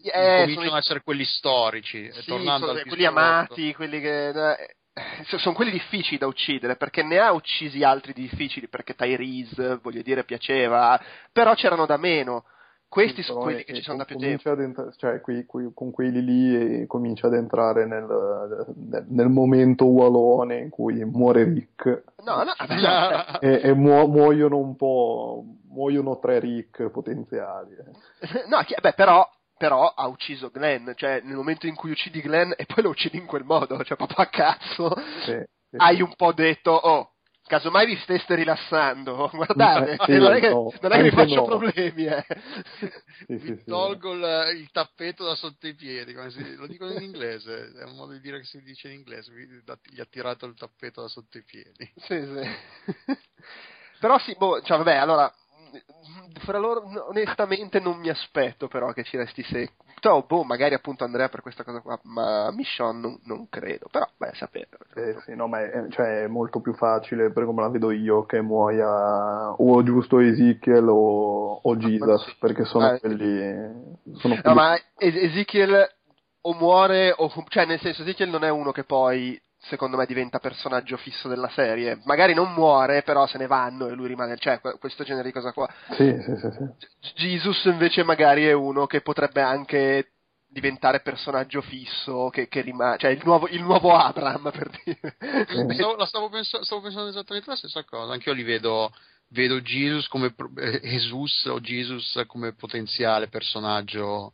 eh, 0.03 0.41
cominciano 0.41 0.71
ad 0.71 0.79
essere 0.79 1.01
quelli 1.01 1.23
storici, 1.23 2.11
sì, 2.11 2.25
tornando 2.25 2.67
sono, 2.67 2.81
quelli 2.81 3.05
amati, 3.05 3.73
quelli 3.73 4.01
che 4.01 4.27
eh, 4.27 4.75
sono 5.37 5.55
quelli 5.55 5.71
difficili 5.71 6.17
da 6.17 6.27
uccidere 6.27 6.75
perché 6.75 7.01
ne 7.01 7.19
ha 7.19 7.31
uccisi 7.31 7.83
altri 7.83 8.11
difficili 8.11 8.67
perché 8.67 8.93
Tyrese, 8.93 9.79
voglio 9.81 10.01
dire, 10.01 10.25
piaceva, 10.25 11.01
però 11.31 11.53
c'erano 11.53 11.85
da 11.85 11.95
meno 11.95 12.43
questi 12.91 13.23
sono 13.23 13.39
quelli 13.39 13.63
che 13.63 13.73
ci 13.73 13.81
sono 13.81 13.99
da 13.99 14.03
più 14.03 14.17
tempo. 14.17 14.51
Entra- 14.59 14.91
cioè, 14.97 15.21
qui, 15.21 15.45
qui, 15.45 15.71
con 15.73 15.91
quelli 15.91 16.21
lì 16.21 16.85
comincia 16.87 17.27
ad 17.27 17.35
entrare 17.35 17.85
nel, 17.85 18.03
nel, 18.75 19.05
nel, 19.07 19.29
momento 19.29 19.89
ualone 19.89 20.57
in 20.57 20.69
cui 20.69 21.01
muore 21.05 21.45
Rick. 21.45 22.03
No, 22.25 22.43
no, 22.43 22.53
no. 22.67 23.39
e, 23.39 23.61
e 23.63 23.73
mu- 23.73 24.07
muoiono 24.07 24.57
un 24.57 24.75
po', 24.75 25.41
muoiono 25.69 26.19
tre 26.19 26.39
Rick 26.39 26.89
potenziali. 26.89 27.75
Eh. 27.75 28.43
No, 28.49 28.59
beh, 28.81 28.93
però, 28.93 29.25
però 29.57 29.87
ha 29.87 30.07
ucciso 30.07 30.49
Glenn, 30.49 30.89
cioè 30.95 31.21
nel 31.23 31.37
momento 31.37 31.67
in 31.67 31.75
cui 31.75 31.91
uccidi 31.91 32.19
Glenn 32.19 32.51
e 32.57 32.65
poi 32.65 32.83
lo 32.83 32.89
uccidi 32.89 33.17
in 33.17 33.25
quel 33.25 33.45
modo, 33.45 33.81
cioè 33.85 33.97
a 33.97 34.27
cazzo, 34.27 34.93
sì, 35.23 35.41
sì, 35.69 35.77
hai 35.77 36.01
un 36.01 36.13
po' 36.17 36.33
detto, 36.33 36.71
oh, 36.71 37.11
casomai 37.51 37.85
vi 37.85 37.97
steste 37.97 38.35
rilassando, 38.35 39.29
guardate, 39.35 39.97
sì, 40.05 40.17
non, 40.17 40.31
è 40.33 40.39
che, 40.39 40.49
no, 40.49 40.71
non 40.79 40.91
è 40.93 40.95
che 40.95 41.03
vi 41.03 41.11
faccio 41.11 41.35
no. 41.35 41.43
problemi. 41.43 42.05
Eh. 42.05 42.25
Sì, 43.27 43.39
sì, 43.39 43.63
tolgo 43.65 44.13
il, 44.13 44.57
il, 44.57 44.71
tappeto 44.71 45.25
da 45.25 45.35
sotto 45.35 45.67
i 45.67 45.75
piedi, 45.75 46.15
si, 46.29 46.55
lo 46.55 46.65
dico 46.65 46.89
in 46.89 47.01
inglese, 47.01 47.73
è 47.77 47.83
un 47.83 47.95
modo 47.95 48.13
di 48.13 48.21
dire 48.21 48.39
che 48.39 48.45
si 48.45 48.61
dice 48.61 48.87
in 48.87 48.93
inglese, 48.93 49.33
gli 49.33 49.99
ha 49.99 50.07
tirato 50.09 50.45
il 50.45 50.55
tappeto 50.55 51.01
da 51.01 51.09
sotto 51.09 51.37
i 51.37 51.43
piedi. 51.43 51.91
Sì, 51.97 52.23
sì. 52.23 53.19
Però 53.99 54.17
sì, 54.19 54.33
boh, 54.37 54.61
cioè 54.61 54.77
vabbè, 54.77 54.95
allora, 54.95 55.31
fra 56.39 56.57
loro 56.57 56.83
onestamente 57.09 57.79
non 57.79 57.99
mi 57.99 58.09
aspetto 58.09 58.67
però 58.67 58.91
che 58.93 59.03
ci 59.03 59.17
resti 59.17 59.43
secco 59.43 59.89
oh, 60.09 60.23
boh, 60.23 60.43
magari 60.43 60.73
appunto 60.73 61.03
Andrea 61.03 61.29
per 61.29 61.41
questa 61.41 61.63
cosa 61.63 61.81
qua, 61.81 61.99
ma 62.03 62.51
Michonne 62.51 62.99
non, 62.99 63.19
non 63.23 63.49
credo, 63.49 63.87
però 63.91 64.07
beh, 64.17 64.31
sapere. 64.33 64.69
Eh, 64.95 65.15
sì, 65.25 65.35
no, 65.35 65.47
ma 65.47 65.61
è, 65.61 65.87
cioè, 65.89 66.23
è, 66.23 66.27
molto 66.27 66.59
più 66.59 66.73
facile, 66.73 67.31
per 67.31 67.45
come 67.45 67.61
la 67.61 67.69
vedo 67.69 67.91
io, 67.91 68.25
che 68.25 68.41
muoia 68.41 69.51
o 69.51 69.83
giusto 69.83 70.19
Ezekiel 70.19 70.87
o, 70.87 71.59
o 71.61 71.77
Jesus, 71.77 72.25
sì. 72.25 72.35
perché 72.39 72.65
sono 72.65 72.93
eh, 72.93 72.99
quelli... 72.99 73.99
Sono 74.15 74.39
no, 74.43 74.53
ma 74.53 74.79
Ezekiel 74.97 75.87
o 76.41 76.53
muore, 76.53 77.13
o, 77.15 77.31
cioè 77.49 77.65
nel 77.65 77.79
senso 77.79 78.01
Ezekiel 78.01 78.29
non 78.29 78.43
è 78.43 78.49
uno 78.49 78.71
che 78.71 78.83
poi 78.83 79.39
secondo 79.61 79.97
me 79.97 80.05
diventa 80.05 80.39
personaggio 80.39 80.97
fisso 80.97 81.27
della 81.27 81.49
serie. 81.49 81.99
Magari 82.05 82.33
non 82.33 82.53
muore, 82.53 83.03
però 83.03 83.27
se 83.27 83.37
ne 83.37 83.47
vanno 83.47 83.87
e 83.87 83.93
lui 83.93 84.07
rimane, 84.07 84.37
cioè 84.37 84.59
questo 84.79 85.03
genere 85.03 85.27
di 85.27 85.33
cosa 85.33 85.51
qua. 85.51 85.71
Sì, 85.91 86.15
sì, 86.21 86.35
sì, 86.35 86.49
sì. 86.51 87.13
Jesus 87.15 87.65
invece 87.65 88.03
magari 88.03 88.45
è 88.45 88.53
uno 88.53 88.87
che 88.87 89.01
potrebbe 89.01 89.41
anche 89.41 90.11
diventare 90.47 90.99
personaggio 90.99 91.61
fisso, 91.61 92.29
che, 92.29 92.47
che 92.47 92.61
rimane, 92.61 92.97
cioè 92.97 93.11
il 93.11 93.21
nuovo, 93.23 93.47
il 93.47 93.61
nuovo 93.61 93.95
Abram 93.95 94.51
per 94.51 94.69
dire. 94.83 95.15
Stavo, 95.73 96.05
stavo, 96.05 96.29
pensando, 96.29 96.65
stavo, 96.65 96.81
pensando, 96.81 97.09
esattamente 97.09 97.49
la 97.49 97.55
stessa 97.55 97.83
cosa, 97.83 98.13
anche 98.13 98.29
io 98.29 98.35
li 98.35 98.43
vedo 98.43 98.91
vedo 99.33 99.61
Jesus 99.61 100.09
come 100.09 100.35
eh, 100.57 100.81
Jesus 100.81 101.45
o 101.45 101.61
Jesus 101.61 102.21
come 102.27 102.51
potenziale 102.51 103.29
personaggio 103.29 104.33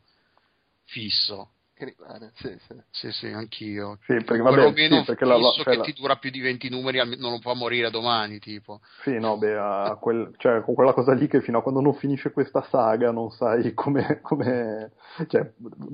fisso 0.86 1.52
che 1.78 1.94
rimane, 1.96 2.32
sì, 2.34 2.58
sì. 2.66 2.74
Sì, 2.90 3.12
sì, 3.12 3.26
anch'io. 3.28 3.98
Sì, 4.02 4.14
perché 4.24 4.38
vabbè, 4.38 4.56
Perlomeno 4.56 4.98
sì, 4.98 5.04
perché 5.04 5.24
la, 5.24 5.36
fisso 5.36 5.62
cioè, 5.62 5.72
che 5.72 5.76
la... 5.78 5.84
ti 5.84 5.92
dura 5.92 6.16
più 6.16 6.30
di 6.30 6.40
20 6.40 6.68
numeri 6.68 6.98
non 7.16 7.30
lo 7.30 7.38
può 7.38 7.54
morire 7.54 7.90
domani, 7.90 8.40
tipo. 8.40 8.80
Sì, 9.02 9.18
no, 9.18 9.38
beh, 9.38 9.56
a 9.56 9.96
quel, 10.00 10.34
cioè, 10.38 10.62
con 10.62 10.74
quella 10.74 10.92
cosa 10.92 11.14
lì 11.14 11.28
che 11.28 11.40
fino 11.40 11.58
a 11.58 11.62
quando 11.62 11.80
non 11.80 11.94
finisce 11.94 12.32
questa 12.32 12.62
saga 12.68 13.12
non 13.12 13.30
sai 13.30 13.72
come, 13.74 14.18
come 14.20 14.90
cioè, 15.28 15.50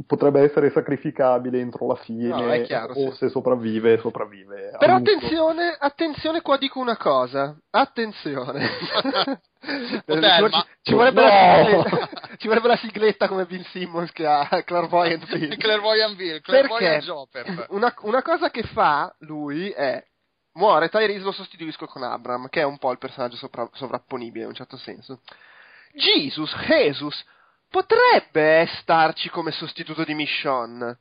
potrebbe 0.07 0.40
essere 0.40 0.70
sacrificabile 0.70 1.61
entro 1.61 1.87
la 1.87 1.97
fine, 1.97 2.29
no, 2.29 2.64
chiaro, 2.64 2.94
o 2.94 3.11
sì. 3.12 3.18
se 3.18 3.29
sopravvive, 3.29 3.99
sopravvive. 3.99 4.77
Però 4.79 4.94
attenzione, 4.97 5.77
attenzione, 5.79 6.40
qua 6.40 6.57
dico 6.57 6.81
una 6.81 6.97
cosa, 6.97 7.55
attenzione. 7.70 8.68
Hotel, 10.07 10.35
ci, 10.35 10.57
ma- 10.57 10.66
ci 10.83 10.92
vorrebbe 10.94 11.22
No! 11.22 11.83
la 11.83 12.09
ci 12.38 12.46
vorrebbe 12.46 12.68
la 12.68 12.77
sigletta 12.77 13.29
come 13.29 13.46
Bill 13.46 13.64
Simmons 13.66 14.11
che 14.12 14.27
ha 14.27 14.46
Clairvoyant 14.64 15.27
Bill. 15.33 15.57
Clairvoyantville, 15.57 16.40
Perché 16.40 16.66
Clairvoyant 16.66 17.03
Joper. 17.05 17.66
una, 17.70 17.94
una 18.00 18.22
cosa 18.22 18.50
che 18.50 18.62
fa 18.64 19.14
lui 19.20 19.70
è 19.70 20.05
muore 20.55 20.88
Tyrese 20.88 21.24
lo 21.24 21.33
sostituisco 21.33 21.87
con 21.87 22.03
Abram 22.03 22.48
che 22.48 22.61
è 22.61 22.64
un 22.64 22.79
po' 22.79 22.92
il 22.92 22.98
personaggio 22.98 23.37
sopra- 23.37 23.68
sovrapponibile 23.72 24.42
in 24.44 24.50
un 24.50 24.55
certo 24.55 24.77
senso 24.77 25.20
Jesus 25.94 26.55
Jesus 26.66 27.24
potrebbe 27.68 28.68
starci 28.81 29.29
come 29.31 29.50
sostituto 29.50 30.05
di 30.05 30.14
Michonne 30.14 30.98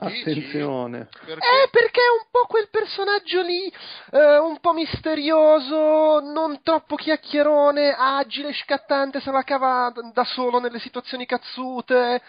Attenzione. 0.00 1.08
Perché? 1.24 1.32
eh, 1.32 1.68
perché 1.70 2.00
è 2.00 2.10
un 2.22 2.26
po' 2.30 2.46
quel 2.46 2.68
personaggio 2.70 3.42
lì, 3.42 3.72
eh, 4.12 4.38
un 4.38 4.58
po' 4.60 4.72
misterioso, 4.72 6.20
non 6.20 6.60
troppo 6.62 6.96
chiacchierone, 6.96 7.94
agile, 7.96 8.54
scattante, 8.54 9.20
se 9.20 9.30
la 9.30 9.42
cava 9.42 9.92
da 10.12 10.24
solo 10.24 10.58
nelle 10.58 10.78
situazioni 10.78 11.26
cazzute. 11.26 12.22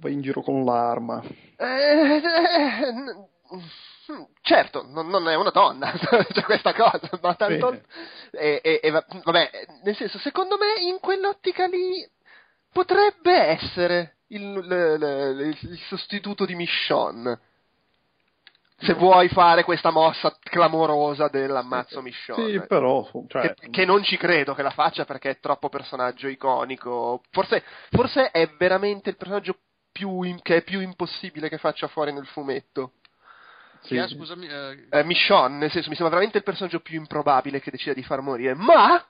Vai 0.00 0.12
in 0.12 0.22
giro 0.22 0.42
con 0.42 0.64
l'arma. 0.64 1.22
Eh, 1.56 2.22
eh, 2.22 2.92
n- 2.92 3.26
mm, 4.12 4.22
certo, 4.42 4.84
non, 4.86 5.08
non 5.08 5.28
è 5.28 5.34
una 5.34 5.50
donna, 5.50 5.90
c'è 6.32 6.42
questa 6.44 6.72
cosa, 6.72 7.10
ma 7.20 7.34
tanto... 7.34 7.80
E, 8.30 8.60
e- 8.62 8.80
e 8.82 8.90
va- 8.90 9.04
vabbè, 9.24 9.50
nel 9.82 9.96
senso, 9.96 10.18
secondo 10.18 10.56
me 10.56 10.80
in 10.82 11.00
quell'ottica 11.00 11.66
lì 11.66 12.08
potrebbe 12.72 13.32
essere 13.32 14.17
il, 14.28 14.40
il- 14.42 15.70
il 15.70 15.78
sostituto 15.88 16.44
di 16.44 16.54
Michonne. 16.54 17.40
Se 18.80 18.94
vuoi 18.94 19.28
fare 19.28 19.64
questa 19.64 19.90
mossa 19.90 20.36
clamorosa 20.40 21.26
dell'ammazzo 21.28 22.00
Michonne. 22.00 22.60
Sì, 22.60 22.66
però, 22.68 23.04
cioè, 23.26 23.54
Che, 23.54 23.70
che 23.70 23.84
non 23.84 24.04
ci 24.04 24.16
credo 24.16 24.54
che 24.54 24.62
la 24.62 24.70
faccia 24.70 25.04
perché 25.04 25.30
è 25.30 25.40
troppo 25.40 25.68
personaggio 25.68 26.28
iconico. 26.28 27.22
Forse, 27.30 27.64
forse 27.90 28.30
è 28.30 28.48
veramente 28.56 29.10
il 29.10 29.16
personaggio 29.16 29.58
più 29.90 30.22
in- 30.22 30.40
che 30.42 30.56
è 30.58 30.62
più 30.62 30.80
impossibile 30.80 31.48
che 31.48 31.58
faccia 31.58 31.88
fuori 31.88 32.12
nel 32.12 32.26
fumetto. 32.26 32.92
sì, 33.80 33.88
Chi 33.88 33.96
è, 33.96 34.06
scusami, 34.06 34.46
eh, 34.46 34.86
Eh, 34.90 35.04
Michonne, 35.04 35.56
nel 35.58 35.70
senso, 35.72 35.88
mi 35.88 35.96
sembra 35.96 36.10
veramente 36.14 36.38
il 36.38 36.44
personaggio 36.44 36.78
più 36.78 36.98
improbabile 37.00 37.60
che 37.60 37.72
decida 37.72 37.94
di 37.94 38.04
far 38.04 38.20
morire. 38.20 38.54
Ma 38.54 39.04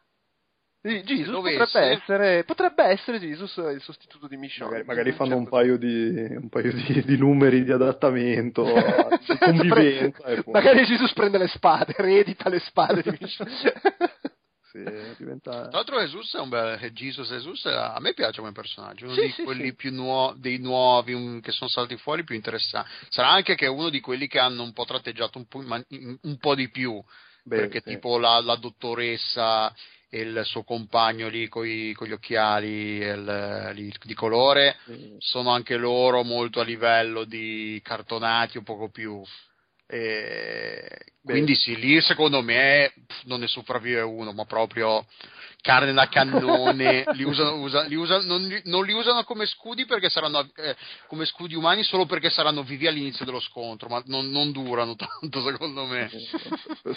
Jesus 0.80 1.30
Dovesse- 1.30 1.58
potrebbe 1.64 1.90
essere, 1.90 2.44
potrebbe 2.44 2.84
essere 2.84 3.18
Jesus 3.18 3.56
il 3.56 3.80
sostituto 3.82 4.28
di 4.28 4.36
Michonne. 4.36 4.70
magari, 4.70 4.86
magari 4.86 5.10
un 5.10 5.16
fanno 5.16 5.36
un 5.36 5.42
certo 5.42 5.56
paio, 5.56 5.76
di, 5.76 6.36
un 6.36 6.48
paio 6.48 6.72
di, 6.72 7.02
di 7.04 7.16
numeri 7.16 7.64
di 7.64 7.72
adattamento, 7.72 8.62
di 9.26 9.38
convivenza. 9.38 10.42
Magari 10.46 10.84
Jesus 10.84 11.12
prende 11.12 11.38
le 11.38 11.48
spade, 11.48 11.94
reedita 11.96 12.48
le 12.48 12.60
spade 12.60 13.02
di 13.02 13.10
Michonne. 13.20 13.50
sì, 14.70 14.82
diventa... 15.18 15.50
Tra 15.62 15.70
l'altro 15.72 15.98
Jesus 16.00 16.34
è 16.36 16.40
un 16.40 16.48
bel 16.48 16.78
Jesus 16.92 17.28
Jesus 17.28 17.66
a 17.66 17.98
me 17.98 18.14
piace 18.14 18.38
come 18.40 18.52
personaggio, 18.52 19.06
uno 19.06 19.14
Sì, 19.14 19.22
di 19.22 19.30
sì, 19.32 19.42
quelli 19.42 19.68
sì. 19.68 19.74
più 19.74 19.92
nuovi, 19.92 20.38
dei 20.40 20.58
nuovi 20.58 21.12
un- 21.12 21.40
che 21.40 21.50
sono 21.50 21.68
salti 21.68 21.96
fuori 21.96 22.22
più 22.22 22.36
interessanti. 22.36 22.88
Sarà 23.08 23.30
anche 23.30 23.56
che 23.56 23.66
è 23.66 23.68
uno 23.68 23.88
di 23.90 23.98
quelli 24.00 24.28
che 24.28 24.38
hanno 24.38 24.62
un 24.62 24.72
po' 24.72 24.84
tratteggiato 24.84 25.38
un 25.38 25.46
po', 25.48 25.60
in 25.88 26.16
un 26.22 26.36
po' 26.38 26.54
di 26.54 26.70
più, 26.70 27.02
Beh, 27.42 27.56
perché 27.56 27.80
sì. 27.84 27.94
tipo 27.94 28.16
la, 28.18 28.40
la 28.40 28.54
dottoressa 28.56 29.74
il 30.10 30.40
suo 30.44 30.62
compagno 30.62 31.28
lì 31.28 31.48
con 31.48 31.66
gli 31.66 32.12
occhiali 32.12 33.00
e 33.02 33.10
il- 33.12 33.70
lì 33.74 33.92
di 34.02 34.14
colore. 34.14 34.76
Sì. 34.86 35.16
sono 35.18 35.50
anche 35.50 35.76
loro 35.76 36.22
molto 36.22 36.60
a 36.60 36.64
livello 36.64 37.24
di 37.24 37.80
cartonati 37.82 38.56
un 38.56 38.64
poco 38.64 38.88
più. 38.88 39.22
E 39.90 40.86
quindi 41.24 41.54
sì 41.54 41.76
lì 41.76 42.00
secondo 42.02 42.42
me 42.42 42.92
pff, 43.06 43.24
non 43.24 43.40
ne 43.40 43.46
sopravvive 43.46 44.00
uno 44.02 44.32
ma 44.32 44.44
proprio 44.44 45.04
carne 45.60 45.92
da 45.92 46.08
cannone 46.08 47.04
li 47.14 47.24
usano, 47.24 47.56
usa- 47.60 47.82
li 47.82 47.94
usano- 47.96 48.24
non, 48.24 48.42
li, 48.46 48.60
non 48.64 48.84
li 48.84 48.92
usano 48.92 49.24
come 49.24 49.44
scudi 49.46 49.84
perché 49.86 50.08
saranno 50.08 50.40
eh, 50.56 50.76
come 51.08 51.24
scudi 51.24 51.54
umani 51.54 51.82
solo 51.82 52.06
perché 52.06 52.30
saranno 52.30 52.62
vivi 52.62 52.86
all'inizio 52.86 53.24
dello 53.24 53.40
scontro 53.40 53.88
ma 53.88 54.02
non, 54.06 54.30
non 54.30 54.52
durano 54.52 54.94
tanto 54.94 55.42
secondo 55.42 55.84
me 55.86 56.08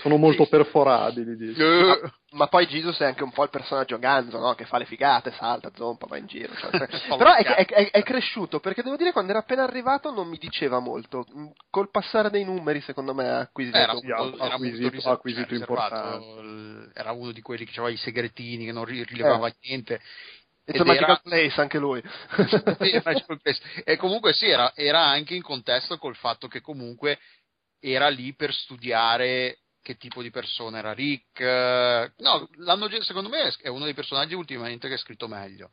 Sono 0.02 0.18
molto 0.18 0.46
perforabili. 0.48 1.36
dici. 1.36 1.62
Eh, 1.62 2.12
Ma 2.34 2.48
poi 2.48 2.66
Jesus 2.68 2.98
è 3.00 3.06
anche 3.06 3.24
un 3.24 3.32
po' 3.32 3.44
il 3.44 3.50
personaggio 3.50 4.00
ganzo, 4.00 4.38
no? 4.40 4.54
Che 4.54 4.64
fa 4.66 4.78
le 4.78 4.86
figate, 4.86 5.34
salta, 5.38 5.70
zompa, 5.76 6.06
va 6.08 6.18
in 6.18 6.28
giro. 6.28 6.54
cioè, 6.56 6.70
cioè. 6.88 7.18
Però 7.18 7.34
è, 7.34 7.44
è- 7.44 7.66
è- 7.66 7.92
è 7.92 8.04
cresciuto, 8.04 8.60
perché 8.62 8.84
devo 8.84 8.96
dire 8.96 9.12
quando 9.12 9.32
era 9.32 9.40
appena 9.40 9.64
arrivato 9.64 10.12
non 10.12 10.28
mi 10.30 10.38
diceva 10.38 10.80
molto. 10.80 11.26
Mm, 11.36 11.48
Col 11.70 11.90
passare 11.92 12.30
dei 12.30 12.46
numeri, 12.46 12.80
secondo 12.82 13.14
me, 13.14 13.28
ha 13.28 13.40
acquisito. 13.40 13.76
era, 13.78 13.94
era 14.02 14.54
acquisito- 14.54 15.10
acquisito 15.10 15.48
cioè. 15.58 16.20
Il- 16.42 16.92
era 16.94 17.12
uno 17.12 17.32
di 17.32 17.42
quelli 17.42 17.66
che 17.66 17.72
aveva 17.80 17.94
i 17.94 17.98
segretini 17.98 18.51
che 18.66 18.72
non 18.72 18.86
ri- 18.86 19.04
rilevava 19.04 19.54
niente 19.62 20.02
It's 20.64 20.80
a 20.80 20.82
ed 20.84 20.88
magical 20.88 21.10
era- 21.10 21.22
place, 21.24 21.62
anche 21.62 21.78
lui. 21.80 22.02
E 23.84 23.98
comunque 23.98 24.34
sì, 24.34 24.48
era, 24.48 24.74
era 24.76 25.04
anche 25.06 25.34
in 25.34 25.42
contesto 25.42 25.98
col 25.98 26.16
fatto 26.16 26.48
che 26.48 26.62
comunque 26.62 27.20
era 27.80 28.10
lì 28.10 28.34
per 28.36 28.54
studiare 28.54 29.58
che 29.82 29.98
tipo 29.98 30.22
di 30.22 30.30
persona 30.30 30.78
era 30.78 30.94
Rick. 30.94 31.40
eh, 31.40 32.12
No, 32.18 32.48
secondo 33.02 33.30
me 33.30 33.52
è 33.62 33.68
uno 33.68 33.86
dei 33.86 33.96
personaggi 33.96 34.36
ultimamente 34.36 34.88
che 34.88 34.94
è 34.94 34.98
scritto 34.98 35.28
meglio, 35.28 35.72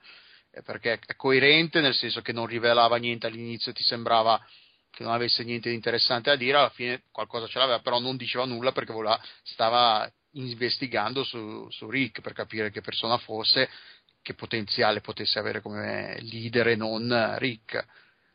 eh, 0.50 0.62
perché 0.62 0.98
è 1.04 1.14
coerente 1.16 1.80
nel 1.80 1.94
senso 1.94 2.22
che 2.22 2.32
non 2.32 2.46
rivelava 2.46 2.96
niente 2.96 3.26
all'inizio, 3.26 3.72
ti 3.72 3.82
sembrava 3.82 4.42
che 4.90 5.02
non 5.02 5.12
avesse 5.12 5.44
niente 5.44 5.68
di 5.68 5.74
interessante 5.74 6.30
da 6.30 6.36
dire, 6.36 6.56
alla 6.56 6.70
fine 6.70 7.02
qualcosa 7.12 7.46
ce 7.46 7.58
l'aveva, 7.58 7.80
però 7.80 8.00
non 8.00 8.16
diceva 8.16 8.46
nulla 8.46 8.72
perché 8.72 8.92
voleva- 8.92 9.20
stava 9.42 10.10
investigando 10.32 11.24
su, 11.24 11.68
su 11.70 11.88
Rick 11.88 12.20
per 12.20 12.32
capire 12.32 12.70
che 12.70 12.80
persona 12.80 13.18
fosse, 13.18 13.68
che 14.22 14.34
potenziale 14.34 15.00
potesse 15.00 15.38
avere 15.38 15.60
come 15.60 16.18
leader 16.20 16.68
e 16.68 16.76
non 16.76 17.36
Rick. 17.38 17.86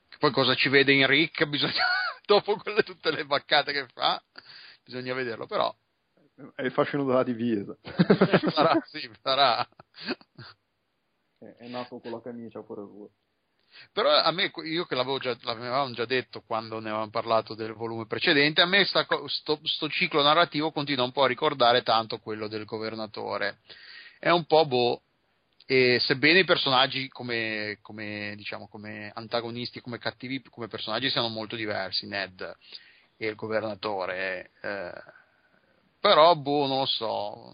Che 0.08 0.18
poi 0.18 0.32
cosa 0.32 0.56
ci 0.56 0.70
vede 0.70 0.94
in 0.94 1.08
Rick? 1.08 1.46
Bisogna, 1.50 1.84
dopo 2.26 2.56
quelle, 2.58 2.84
tutte 2.84 3.12
le 3.12 3.26
baccate 3.26 3.72
che 3.72 3.88
fa, 3.94 4.22
bisogna 4.84 5.14
vederlo, 5.14 5.46
però 5.46 5.76
È 6.56 6.62
il 6.64 6.72
fascino 6.72 7.04
della 7.06 7.24
divisa. 7.24 7.78
sarà, 8.52 8.80
sì, 8.90 9.10
sarà. 9.22 9.68
È 11.38 11.46
è 11.46 11.68
nato 11.68 12.00
con 12.00 12.12
la 12.12 12.22
camicia 12.22 12.62
pure 12.64 12.82
lui. 12.82 13.10
Però 13.92 14.10
a 14.10 14.32
me, 14.32 14.52
io 14.64 14.86
che 14.86 14.96
l'avevo 14.96 15.20
già, 15.20 15.36
l'avevamo 15.42 15.94
già 15.94 16.06
detto 16.06 16.42
quando 16.42 16.80
ne 16.80 16.90
avevamo 16.90 17.10
parlato 17.10 17.56
del 17.56 17.74
volume 17.74 18.06
precedente, 18.08 18.62
a 18.62 18.66
me 18.66 18.86
sta 18.86 19.06
co- 19.06 19.28
sto, 19.28 19.60
sto 19.64 19.90
ciclo 19.90 20.22
narrativo 20.22 20.72
continua 20.72 21.06
un 21.06 21.12
po' 21.12 21.24
a 21.24 21.28
ricordare 21.28 21.84
tanto 21.84 22.20
quello 22.20 22.48
del 22.48 22.66
governatore. 22.66 23.60
È 24.20 24.30
un 24.30 24.46
po' 24.46 24.66
boh, 24.66 25.02
e 25.66 25.98
sebbene 26.00 26.40
i 26.40 26.46
personaggi 26.46 27.08
come, 27.10 27.78
come, 27.82 28.34
diciamo, 28.36 28.68
come 28.68 29.12
antagonisti, 29.14 29.82
come 29.82 29.98
cattivi, 29.98 30.42
come 30.50 30.68
personaggi 30.68 31.10
siano 31.10 31.30
molto 31.30 31.56
diversi, 31.56 32.08
Ned 32.08 32.58
e 33.18 33.28
il 33.28 33.36
governatore, 33.36 34.52
eh, 34.62 34.92
però 36.00 36.36
boh, 36.36 36.68
non 36.68 36.80
lo 36.80 36.86
so. 36.86 37.54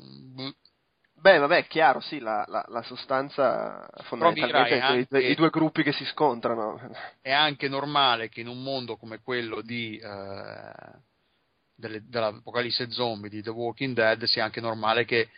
Beh, 1.19 1.37
vabbè, 1.37 1.57
è 1.57 1.67
chiaro, 1.67 1.99
sì, 1.99 2.19
la, 2.19 2.45
la- 2.47 2.65
la 2.69 2.81
sostanza 2.83 3.87
fondamentalmente 4.03 4.75
dirai 4.75 4.79
è 4.79 4.93
i, 4.93 4.99
anche- 4.99 5.27
i 5.31 5.35
due 5.35 5.49
gruppi 5.49 5.83
che 5.83 5.91
si 5.91 6.05
scontrano. 6.05 6.79
è 7.21 7.31
anche 7.31 7.67
normale 7.67 8.29
che 8.29 8.41
in 8.41 8.47
un 8.47 8.61
mondo 8.63 8.95
come 8.97 9.19
quello 9.21 9.61
di 9.61 9.97
eh, 9.97 10.71
delle- 11.75 12.03
dell'apocalisse 12.07 12.89
zombie 12.91 13.29
di 13.29 13.41
The 13.41 13.49
Walking 13.49 13.93
Dead 13.95 14.23
sia 14.23 14.43
anche 14.43 14.61
normale 14.61 15.05
che 15.05 15.29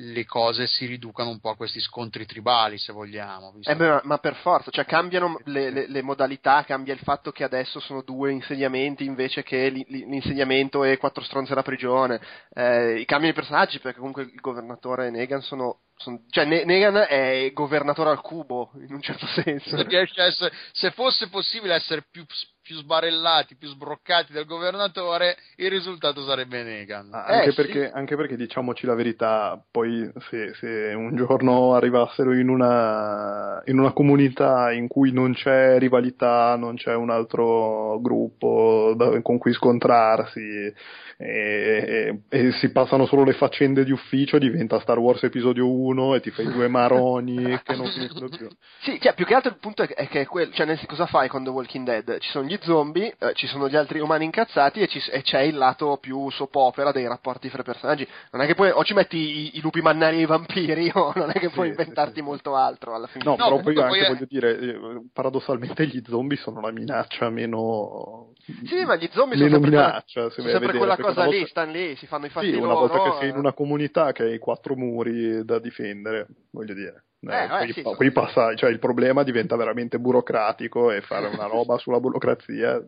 le 0.00 0.24
cose 0.26 0.66
si 0.68 0.86
riducano 0.86 1.30
un 1.30 1.40
po' 1.40 1.50
a 1.50 1.56
questi 1.56 1.80
scontri 1.80 2.24
tribali 2.24 2.78
se 2.78 2.92
vogliamo 2.92 3.50
visto 3.52 3.70
Eh 3.70 3.74
beh, 3.74 4.00
ma- 4.04 4.18
per 4.18 4.36
forza, 4.36 4.70
cioè 4.70 4.84
cambiano 4.84 5.40
le, 5.44 5.70
le- 5.70 5.88
le 5.88 6.02
modalità, 6.02 6.62
cambia 6.64 6.94
il 6.94 7.00
fatto 7.00 7.32
che 7.32 7.42
adesso 7.42 7.80
sono 7.80 8.02
due 8.02 8.30
insediamenti 8.30 9.04
invece 9.04 9.42
che 9.42 9.68
li- 9.68 9.84
li- 9.88 10.04
l'insediamento 10.06 10.84
e 10.84 10.98
quattro 10.98 11.24
stronze 11.24 11.52
alla 11.52 11.62
prigione, 11.62 12.20
eh, 12.54 13.02
cambiano 13.06 13.32
i 13.32 13.34
personaggi 13.34 13.80
perché 13.80 13.98
comunque 13.98 14.22
il 14.22 14.40
governatore 14.40 15.08
e 15.08 15.10
Negan 15.10 15.42
sono, 15.42 15.80
sono- 15.96 16.22
cioè 16.30 16.44
Ne- 16.44 16.64
Negan 16.64 17.04
è 17.08 17.50
governatore 17.52 18.10
al 18.10 18.20
cubo 18.20 18.70
in 18.76 18.94
un 18.94 19.00
certo 19.02 19.26
senso. 19.26 19.76
se, 19.76 19.82
riesce 19.82 20.20
a 20.20 20.26
essere- 20.26 20.54
se 20.72 20.92
fosse 20.92 21.28
possibile 21.28 21.74
essere 21.74 22.04
più, 22.08 22.24
più 22.68 22.76
sbarellati, 22.76 23.56
più 23.56 23.66
sbroccati 23.68 24.30
del 24.30 24.44
governatore, 24.44 25.38
il 25.56 25.70
risultato 25.70 26.22
sarebbe 26.26 26.62
Negan. 26.62 27.08
Ah, 27.14 27.24
anche, 27.24 27.48
eh, 27.48 27.54
perché, 27.54 27.86
sì. 27.86 27.92
anche, 27.94 28.14
perché, 28.14 28.36
diciamoci 28.36 28.84
la 28.84 28.94
verità, 28.94 29.58
poi 29.70 30.06
se, 30.28 30.52
se 30.52 30.92
un 30.94 31.16
giorno 31.16 31.72
arrivassero 31.74 32.34
in 32.34 32.50
una, 32.50 33.62
in 33.64 33.78
una, 33.78 33.92
comunità 33.92 34.70
in 34.70 34.86
cui 34.86 35.12
non 35.12 35.32
c'è 35.32 35.78
rivalità, 35.78 36.56
non 36.56 36.76
c'è 36.76 36.94
un 36.94 37.08
altro 37.08 38.00
gruppo 38.02 38.92
da, 38.94 39.18
con 39.22 39.38
cui 39.38 39.54
scontrarsi 39.54 40.74
e, 41.20 41.26
e, 41.26 42.20
e, 42.28 42.52
si 42.52 42.70
passano 42.70 43.04
solo 43.04 43.24
le 43.24 43.32
faccende 43.32 43.82
di 43.84 43.90
ufficio, 43.90 44.38
diventa 44.38 44.78
Star 44.78 44.98
Wars 44.98 45.24
episodio 45.24 45.68
1 45.68 46.14
e 46.14 46.20
ti 46.20 46.30
fai 46.30 46.46
due 46.46 46.68
maroni 46.68 47.60
che 47.64 47.74
non 47.74 47.90
finiscono 47.90 48.28
più. 48.28 48.48
Sì, 48.82 49.00
cioè, 49.00 49.14
più 49.14 49.26
che 49.26 49.34
altro 49.34 49.50
il 49.50 49.58
punto 49.58 49.82
è, 49.82 49.88
è 49.88 50.06
che 50.06 50.20
è 50.20 50.26
quello, 50.26 50.52
cioè, 50.52 50.78
cosa 50.86 51.06
fai 51.06 51.28
quando 51.28 51.50
Walking 51.50 51.84
Dead? 51.84 52.18
Ci 52.18 52.30
sono 52.30 52.46
gli 52.46 52.52
zombie, 52.62 53.14
eh, 53.18 53.34
ci 53.34 53.46
sono 53.46 53.68
gli 53.68 53.76
altri 53.76 54.00
umani 54.00 54.24
incazzati 54.24 54.80
e, 54.80 54.88
ci, 54.88 55.00
e, 55.10 55.22
c'è 55.22 55.40
il 55.40 55.56
lato 55.56 55.98
più 56.00 56.30
soap 56.30 56.54
opera 56.56 56.92
dei 56.92 57.06
rapporti 57.06 57.48
fra 57.48 57.60
i 57.60 57.64
personaggi. 57.64 58.06
Non 58.32 58.42
è 58.42 58.46
che 58.46 58.54
poi 58.54 58.70
o 58.70 58.84
ci 58.84 58.94
metti 58.94 59.16
i, 59.16 59.58
i 59.58 59.60
lupi 59.60 59.80
mannari 59.80 60.18
e 60.18 60.22
i 60.22 60.26
vampiri 60.26 60.90
o 60.94 61.12
non 61.14 61.30
è 61.30 61.38
che 61.38 61.50
puoi 61.50 61.68
inventarti 61.68 62.14
sì, 62.14 62.18
sì. 62.18 62.24
molto 62.24 62.54
altro 62.54 62.94
alla 62.94 63.06
fine. 63.06 63.24
No, 63.24 63.36
no 63.36 63.44
però 63.44 63.60
poi 63.60 63.76
anche 63.76 64.06
è... 64.06 64.08
voglio 64.08 64.26
dire, 64.28 64.58
eh, 64.58 65.02
paradossalmente 65.12 65.86
gli 65.86 66.02
zombie 66.06 66.36
sono 66.36 66.60
la 66.60 66.70
minaccia 66.70 67.30
meno... 67.30 68.32
Sì, 68.64 68.84
ma 68.84 68.96
gli 68.96 69.08
zombie 69.12 69.36
sono 69.36 69.50
sempre, 69.50 69.70
minaccia, 69.70 70.20
quella, 70.20 70.30
sono 70.30 70.48
sempre 70.48 70.78
quella 70.78 70.96
cosa 70.96 71.26
lì, 71.26 71.46
stanno 71.46 71.72
lì, 71.72 71.96
si 71.96 72.06
fanno 72.06 72.26
i 72.26 72.30
fatti 72.30 72.46
sì, 72.46 72.52
loro. 72.52 72.64
una 72.66 72.74
volta 72.74 73.02
che 73.02 73.16
sei 73.20 73.28
in 73.30 73.36
una 73.36 73.52
comunità 73.52 74.12
che 74.12 74.22
hai 74.22 74.38
quattro 74.38 74.74
muri 74.74 75.44
da 75.44 75.58
difendere, 75.58 76.26
voglio 76.50 76.74
dire. 76.74 77.04
Eh, 77.20 77.44
eh, 77.44 77.48
qui, 77.64 77.72
sì, 77.72 77.82
qui 77.82 78.12
passa, 78.12 78.54
cioè 78.54 78.70
il 78.70 78.78
problema 78.78 79.24
diventa 79.24 79.56
veramente 79.56 79.98
burocratico 79.98 80.92
e 80.92 81.00
fare 81.00 81.26
una 81.26 81.46
roba 81.50 81.76
sulla 81.78 81.98
burocrazia 81.98 82.80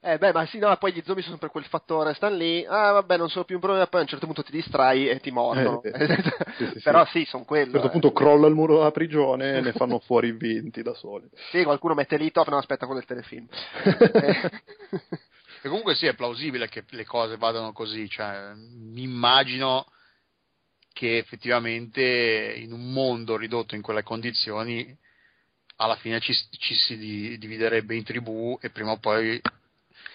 eh 0.00 0.16
beh, 0.16 0.32
ma 0.32 0.46
sì, 0.46 0.58
no, 0.58 0.76
poi 0.76 0.92
gli 0.92 1.02
zombie 1.04 1.24
sono 1.24 1.34
sempre 1.34 1.50
quel 1.50 1.64
fattore, 1.64 2.14
stanno 2.14 2.36
lì, 2.36 2.64
ah 2.64 2.92
vabbè, 2.92 3.16
non 3.16 3.28
sono 3.28 3.44
più 3.44 3.56
un 3.56 3.60
problema, 3.60 3.86
poi 3.88 4.00
a 4.00 4.02
un 4.04 4.08
certo 4.08 4.26
punto 4.26 4.44
ti 4.44 4.52
distrai 4.52 5.08
e 5.08 5.18
ti 5.18 5.32
mordono. 5.32 5.82
Eh, 5.82 5.90
eh, 5.92 6.22
sì, 6.56 6.70
sì, 6.74 6.80
Però 6.84 7.04
sì, 7.06 7.24
sono 7.24 7.42
quello. 7.44 7.64
A 7.64 7.66
un 7.66 7.72
certo 7.72 7.88
punto 7.90 8.12
crolla 8.12 8.46
il 8.46 8.54
muro 8.54 8.76
della 8.76 8.92
prigione 8.92 9.56
e 9.56 9.60
ne 9.60 9.72
fanno 9.72 9.98
fuori 10.06 10.30
20 10.30 10.82
da 10.82 10.94
soli. 10.94 11.28
Sì, 11.50 11.64
qualcuno 11.64 11.94
mette 11.94 12.16
lì 12.16 12.30
top, 12.30 12.48
no, 12.48 12.58
aspetta 12.58 12.86
quello 12.86 13.02
del 13.04 13.08
telefilm. 13.08 13.48
e 15.62 15.68
comunque 15.68 15.96
sì, 15.96 16.06
è 16.06 16.14
plausibile 16.14 16.68
che 16.68 16.84
le 16.90 17.04
cose 17.04 17.36
vadano 17.36 17.72
così, 17.72 18.08
cioè, 18.08 18.52
mi 18.54 19.02
immagino 19.02 19.84
che 20.98 21.18
effettivamente 21.18 22.54
in 22.56 22.72
un 22.72 22.92
mondo 22.92 23.36
ridotto 23.36 23.76
in 23.76 23.82
quelle 23.82 24.02
condizioni 24.02 24.98
alla 25.76 25.94
fine 25.94 26.18
ci, 26.18 26.34
ci 26.58 26.74
si 26.74 26.96
dividerebbe 27.38 27.94
in 27.94 28.02
tribù 28.02 28.58
e 28.60 28.70
prima 28.70 28.90
o 28.90 28.98
poi 28.98 29.40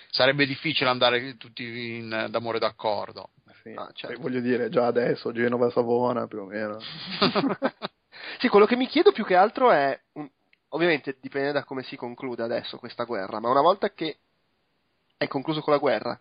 sarebbe 0.09 0.45
difficile 0.45 0.89
andare 0.89 1.37
tutti 1.37 1.63
in, 1.95 2.27
d'amore 2.29 2.59
d'accordo. 2.59 3.29
Sì, 3.61 3.71
ah, 3.77 3.89
certo. 3.93 4.19
voglio 4.19 4.41
dire, 4.41 4.67
già 4.67 4.85
adesso 4.85 5.31
Genova 5.31 5.71
Savona 5.71 6.27
più 6.27 6.39
o 6.39 6.45
meno. 6.47 6.77
sì, 8.39 8.49
quello 8.49 8.65
che 8.65 8.75
mi 8.75 8.87
chiedo 8.87 9.13
più 9.13 9.23
che 9.23 9.35
altro 9.35 9.71
è, 9.71 9.97
ovviamente 10.69 11.15
dipende 11.21 11.53
da 11.53 11.63
come 11.63 11.83
si 11.83 11.95
conclude 11.95 12.43
adesso 12.43 12.75
questa 12.75 13.05
guerra, 13.05 13.39
ma 13.39 13.49
una 13.49 13.61
volta 13.61 13.93
che 13.93 14.17
è 15.15 15.27
concluso 15.27 15.61
con 15.61 15.71
la 15.71 15.79
guerra, 15.79 16.19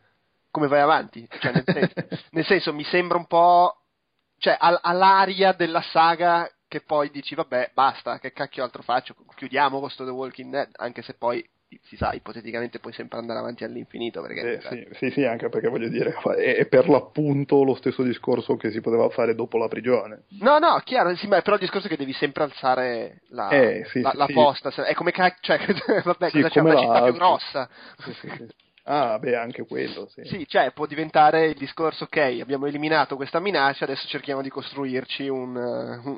come 0.52 0.68
vai 0.68 0.80
avanti? 0.80 1.26
Cioè, 1.28 1.52
nel, 1.52 1.64
senso, 1.66 1.94
nel 2.30 2.44
senso, 2.44 2.72
mi 2.72 2.84
sembra 2.84 3.18
un 3.18 3.26
po', 3.26 3.81
cioè, 4.42 4.56
all'aria 4.58 5.52
della 5.52 5.82
saga 5.82 6.50
che 6.66 6.80
poi 6.80 7.10
dici, 7.10 7.36
vabbè, 7.36 7.70
basta, 7.74 8.18
che 8.18 8.32
cacchio 8.32 8.64
altro 8.64 8.82
faccio? 8.82 9.14
Chiudiamo 9.36 9.78
questo 9.78 10.04
The 10.04 10.10
Walking 10.10 10.50
Dead, 10.50 10.70
anche 10.78 11.02
se 11.02 11.14
poi 11.14 11.48
si 11.84 11.96
sa, 11.96 12.12
ipoteticamente 12.12 12.80
puoi 12.80 12.92
sempre 12.92 13.20
andare 13.20 13.38
avanti 13.38 13.62
all'infinito. 13.62 14.20
Perché, 14.20 14.54
eh, 14.54 14.60
sì, 14.62 14.88
sì, 14.96 15.10
sì, 15.12 15.24
anche 15.24 15.48
perché 15.48 15.68
voglio 15.68 15.88
dire, 15.88 16.12
è 16.38 16.66
per 16.66 16.88
l'appunto 16.88 17.62
lo 17.62 17.76
stesso 17.76 18.02
discorso 18.02 18.56
che 18.56 18.72
si 18.72 18.80
poteva 18.80 19.08
fare 19.10 19.36
dopo 19.36 19.58
la 19.58 19.68
prigione. 19.68 20.24
No, 20.40 20.58
no, 20.58 20.80
chiaro, 20.82 21.14
sì, 21.14 21.28
ma 21.28 21.40
però 21.40 21.54
il 21.54 21.62
discorso 21.62 21.86
è 21.86 21.90
che 21.90 21.96
devi 21.96 22.12
sempre 22.12 22.42
alzare 22.42 23.20
la, 23.28 23.48
eh, 23.48 23.84
sì, 23.92 24.00
la, 24.00 24.12
la 24.16 24.26
posta, 24.26 24.70
è 24.70 24.94
come 24.94 25.12
cacchio, 25.12 25.56
cioè, 25.56 26.02
vabbè, 26.02 26.30
cosa 26.32 26.48
c'è 26.48 26.60
una 26.60 26.76
città 26.76 27.02
più 27.04 27.12
grossa. 27.12 27.68
Ah, 28.84 29.16
beh, 29.18 29.36
anche 29.36 29.64
quello, 29.64 30.08
sì. 30.08 30.22
Sì, 30.24 30.46
cioè 30.48 30.72
può 30.72 30.86
diventare 30.86 31.46
il 31.46 31.54
discorso, 31.54 32.04
ok, 32.04 32.38
abbiamo 32.40 32.66
eliminato 32.66 33.14
questa 33.14 33.38
minaccia, 33.38 33.84
adesso 33.84 34.08
cerchiamo 34.08 34.42
di 34.42 34.48
costruirci 34.48 35.28
un, 35.28 35.54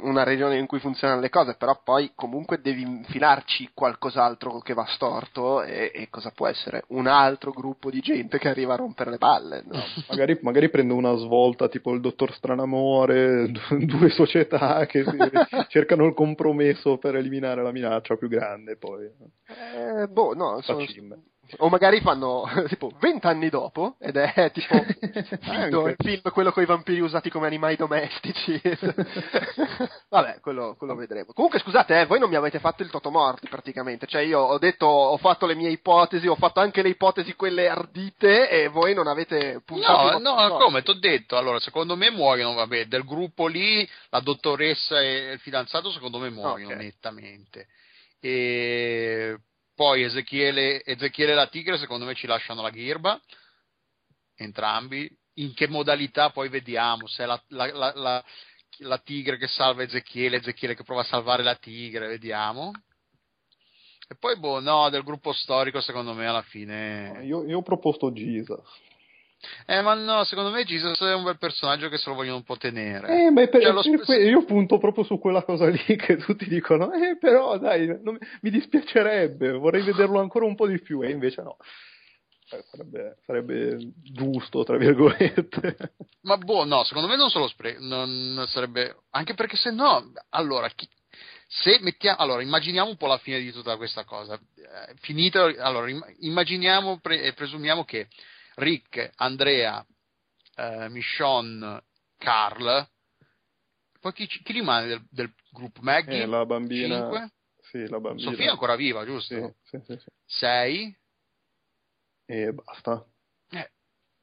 una 0.03 0.23
regione 0.23 0.57
in 0.57 0.67
cui 0.67 0.79
funzionano 0.79 1.21
le 1.21 1.29
cose, 1.29 1.57
però 1.59 1.79
poi 1.85 2.13
comunque 2.15 2.63
devi 2.63 2.81
infilarci 2.81 3.71
qualcos'altro 3.75 4.61
che 4.61 4.73
va 4.73 4.87
storto 4.89 5.63
e, 5.63 5.91
e 5.95 6.09
cosa 6.09 6.31
può 6.35 6.47
essere? 6.47 6.85
Un 6.89 7.07
altro 7.07 7.51
gruppo 7.51 7.91
di 7.91 8.01
gente 8.01 8.39
che 8.39 8.49
arriva 8.49 8.73
a 8.73 8.79
rompere 8.79 9.11
le 9.11 9.19
palle, 9.19 9.63
no? 9.67 9.79
magari, 10.09 10.39
magari 10.41 10.71
prende 10.71 10.95
una 10.95 11.17
svolta 11.17 11.69
tipo 11.69 11.93
il 11.93 12.01
dottor 12.01 12.33
Stranamore, 12.33 13.53
due 13.79 14.09
società 14.09 14.87
che 14.87 15.05
cercano 15.69 16.07
il 16.07 16.15
compromesso 16.15 16.97
per 16.97 17.17
eliminare 17.17 17.63
la 17.63 17.73
minaccia 17.73 18.17
più 18.17 18.29
grande 18.29 18.77
poi. 18.77 19.05
Eh, 19.05 20.07
boh, 20.07 20.33
no, 20.33 20.63
sono, 20.63 20.87
o 21.59 21.69
magari 21.69 22.01
fanno 22.01 22.45
tipo 22.69 22.91
vent'anni 22.99 23.49
dopo 23.49 23.97
ed 23.99 24.17
è 24.17 24.51
tipo 24.53 24.75
il 25.89 25.95
film 25.99 26.23
quello 26.33 26.53
con 26.53 26.63
i 26.63 26.67
vampiri 26.67 27.01
usati 27.01 27.31
come 27.31 27.47
animali 27.47 27.77
domestici. 27.77 28.61
Vabbè, 30.09 30.41
quello, 30.41 30.75
quello, 30.77 30.95
vedremo. 30.95 31.33
Comunque 31.33 31.59
scusate, 31.59 32.01
eh, 32.01 32.07
voi 32.07 32.19
non 32.19 32.29
mi 32.29 32.37
avete 32.37 32.59
fatto 32.59 32.83
il 32.83 32.91
totomorti 32.91 33.49
praticamente. 33.49 34.07
Cioè 34.07 34.23
io 34.23 34.41
ho 34.41 34.59
detto, 34.59 34.87
ho 34.87 35.17
fatto 35.17 35.47
le 35.47 35.55
mie 35.55 35.71
ipotesi, 35.71 36.27
ho 36.27 36.37
fatto 36.37 36.61
anche 36.61 36.83
le 36.83 36.91
ipotesi 36.91 37.35
quelle 37.35 37.69
ardite 37.69 38.49
e 38.49 38.69
voi 38.69 38.95
non 38.95 39.07
avete 39.07 39.61
puntato. 39.65 40.19
No, 40.19 40.35
no, 40.49 40.57
come 40.57 40.83
ti 40.83 40.91
ho 40.91 40.99
detto, 40.99 41.37
allora 41.37 41.59
secondo 41.61 41.97
me 41.97 42.11
muoiono, 42.11 42.55
vabbè, 42.55 42.87
del 42.87 43.05
gruppo 43.05 43.47
lì, 43.47 43.89
la 44.11 44.21
dottoressa 44.21 45.01
e 45.01 45.33
il 45.33 45.39
fidanzato 45.41 45.91
secondo 45.91 46.19
me 46.19 46.31
muoiono 46.31 46.75
okay. 46.75 46.85
nettamente. 46.85 47.67
E 48.21 49.39
poi 49.75 50.03
Ezechiele, 50.03 50.85
Ezechiele 50.85 51.33
e 51.33 51.35
la 51.35 51.49
Tigre 51.49 51.79
secondo 51.79 52.05
me 52.05 52.15
ci 52.15 52.27
lasciano 52.27 52.63
la 52.63 52.71
ghirba, 52.71 53.21
entrambi. 54.37 55.11
In 55.39 55.53
che 55.53 55.67
modalità 55.67 56.31
poi 56.31 56.49
vediamo, 56.49 57.09
se 57.09 57.25
è 57.25 57.27
la, 57.27 57.43
la, 57.49 57.93
la, 57.95 58.25
la 58.79 58.99
tigre 58.99 59.37
che 59.37 59.49
salva 59.49 59.83
Ezechiele, 59.83 60.37
Ezechiele 60.37 60.77
che 60.77 60.85
prova 60.85 61.01
a 61.01 61.05
salvare 61.05 61.43
la 61.43 61.57
tigre, 61.57 62.07
vediamo. 62.07 62.71
E 64.07 64.17
poi, 64.17 64.39
boh, 64.39 64.61
no, 64.61 64.91
del 64.91 65.03
gruppo 65.03 65.33
storico, 65.33 65.81
secondo 65.81 66.13
me, 66.13 66.27
alla 66.27 66.43
fine. 66.43 67.21
Io, 67.25 67.45
io 67.47 67.59
ho 67.59 67.63
proposto 67.63 68.13
Jesus. 68.13 68.61
Eh, 69.67 69.81
ma 69.81 69.95
no, 69.95 70.25
secondo 70.25 70.51
me 70.51 70.65
Jesus 70.65 70.99
è 71.01 71.15
un 71.15 71.25
bel 71.25 71.39
personaggio 71.39 71.89
che 71.89 71.99
se 71.99 72.09
lo 72.09 72.17
vogliono 72.17 72.37
un 72.37 72.43
po' 72.45 72.57
tenere. 72.57 73.27
Eh, 73.27 73.31
ma 73.31 73.47
per, 73.47 73.63
cioè, 73.63 73.73
per, 73.73 74.05
per, 74.05 74.21
io 74.21 74.45
punto 74.45 74.79
proprio 74.79 75.05
su 75.05 75.19
quella 75.19 75.43
cosa 75.43 75.69
lì 75.69 75.79
che 75.97 76.17
tutti 76.17 76.47
dicono, 76.49 76.93
eh, 76.93 77.17
però 77.19 77.59
dai, 77.59 77.87
non, 78.03 78.19
mi 78.41 78.51
dispiacerebbe, 78.51 79.53
vorrei 79.53 79.83
vederlo 79.85 80.21
ancora 80.21 80.45
un 80.45 80.55
po' 80.55 80.67
di 80.67 80.81
più, 80.81 81.03
e 81.03 81.11
invece 81.11 81.43
no. 81.43 81.57
Eh, 82.51 82.63
sarebbe, 82.71 83.17
sarebbe, 83.25 83.93
giusto, 84.03 84.65
tra 84.65 84.77
virgolette. 84.77 85.95
Ma 86.23 86.37
boh, 86.37 86.65
no, 86.65 86.85
secondo 86.85 87.09
me 87.09 87.17
non 87.17 87.31
solo 87.31 87.49
spre- 87.49 87.79
non 87.79 88.45
sarebbe, 88.49 88.97
anche 89.11 89.35
perché 89.35 89.57
se 89.57 89.71
no, 89.71 90.13
allora, 90.31 90.69
chi, 90.69 90.89
se 91.47 91.79
mettiamo, 91.81 92.19
allora, 92.19 92.43
immaginiamo 92.43 92.91
un 92.91 92.97
po' 92.97 93.07
la 93.07 93.19
fine 93.19 93.41
di 93.41 93.53
tutta 93.53 93.77
questa 93.77 94.05
cosa. 94.05 94.35
Eh, 94.35 94.95
finito, 95.01 95.45
allora, 95.59 95.89
immaginiamo 96.19 97.01
e 97.03 97.33
presumiamo 97.33 97.85
che 97.85 98.09
Rick, 98.57 99.11
Andrea, 99.17 99.85
eh, 100.57 100.89
Michonne, 100.89 101.83
Carl. 102.19 102.89
Poi 104.01 104.13
chi, 104.13 104.27
chi 104.27 104.53
rimane 104.53 104.87
del, 104.87 105.07
del, 105.11 105.35
gruppo? 105.51 105.81
Maggie? 105.83 106.23
Eh, 106.23 106.27
la 106.27 106.45
bambina. 106.45 107.01
5? 107.01 107.33
Sì, 107.61 107.89
la 107.89 108.01
bambina. 108.01 108.31
Sofia 108.31 108.47
è 108.47 108.51
ancora 108.51 108.77
viva, 108.77 109.05
giusto? 109.05 109.57
Sì, 109.63 109.81
sì, 109.85 109.97
sì. 109.97 110.11
6? 110.27 110.99
E 112.27 112.53
basta. 112.53 113.05
Eh, 113.51 113.71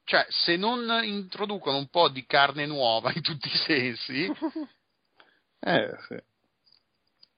cioè, 0.04 0.26
se 0.28 0.56
non 0.56 1.02
introducono 1.04 1.76
un 1.76 1.88
po' 1.88 2.08
di 2.08 2.24
carne 2.26 2.66
nuova 2.66 3.12
in 3.14 3.22
tutti 3.22 3.48
i 3.48 3.56
sensi... 3.56 4.24
eh, 5.60 5.96
sì. 6.08 6.16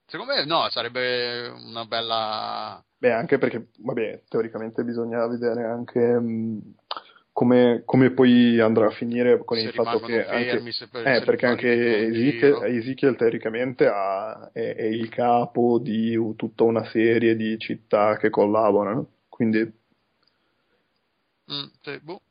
Secondo 0.07 0.33
me 0.33 0.45
no, 0.45 0.69
sarebbe 0.69 1.47
una 1.47 1.85
bella... 1.85 2.83
Beh, 2.97 3.11
anche 3.11 3.37
perché, 3.37 3.69
vabbè, 3.79 4.23
teoricamente 4.27 4.83
bisogna 4.83 5.25
vedere 5.27 5.63
anche 5.65 5.99
mh, 5.99 6.27
mm, 6.27 6.59
come, 7.35 7.81
come, 7.83 8.11
poi 8.11 8.61
andrà 8.61 8.85
a 8.85 8.91
finire 8.91 9.43
con 9.43 9.57
se 9.57 9.63
il 9.63 9.73
fatto 9.73 9.99
che... 9.99 10.23
Fermi, 10.23 10.69
anche, 10.69 10.87
per, 10.89 11.05
eh, 11.05 11.21
perché 11.25 11.45
anche 11.45 12.07
Ezekiel, 12.07 12.63
Ezekiel, 12.63 13.17
teoricamente 13.17 13.87
ha, 13.87 14.51
è, 14.53 14.73
è, 14.73 14.85
il 14.85 15.09
capo 15.09 15.77
di 15.77 16.17
tutta 16.37 16.63
una 16.63 16.85
serie 16.85 17.35
di 17.35 17.57
città 17.59 18.15
che 18.15 18.29
collaborano, 18.29 19.07
quindi... 19.27 19.59
Mm, 21.51 21.65
sì, 21.81 21.99
boh. 22.01 22.21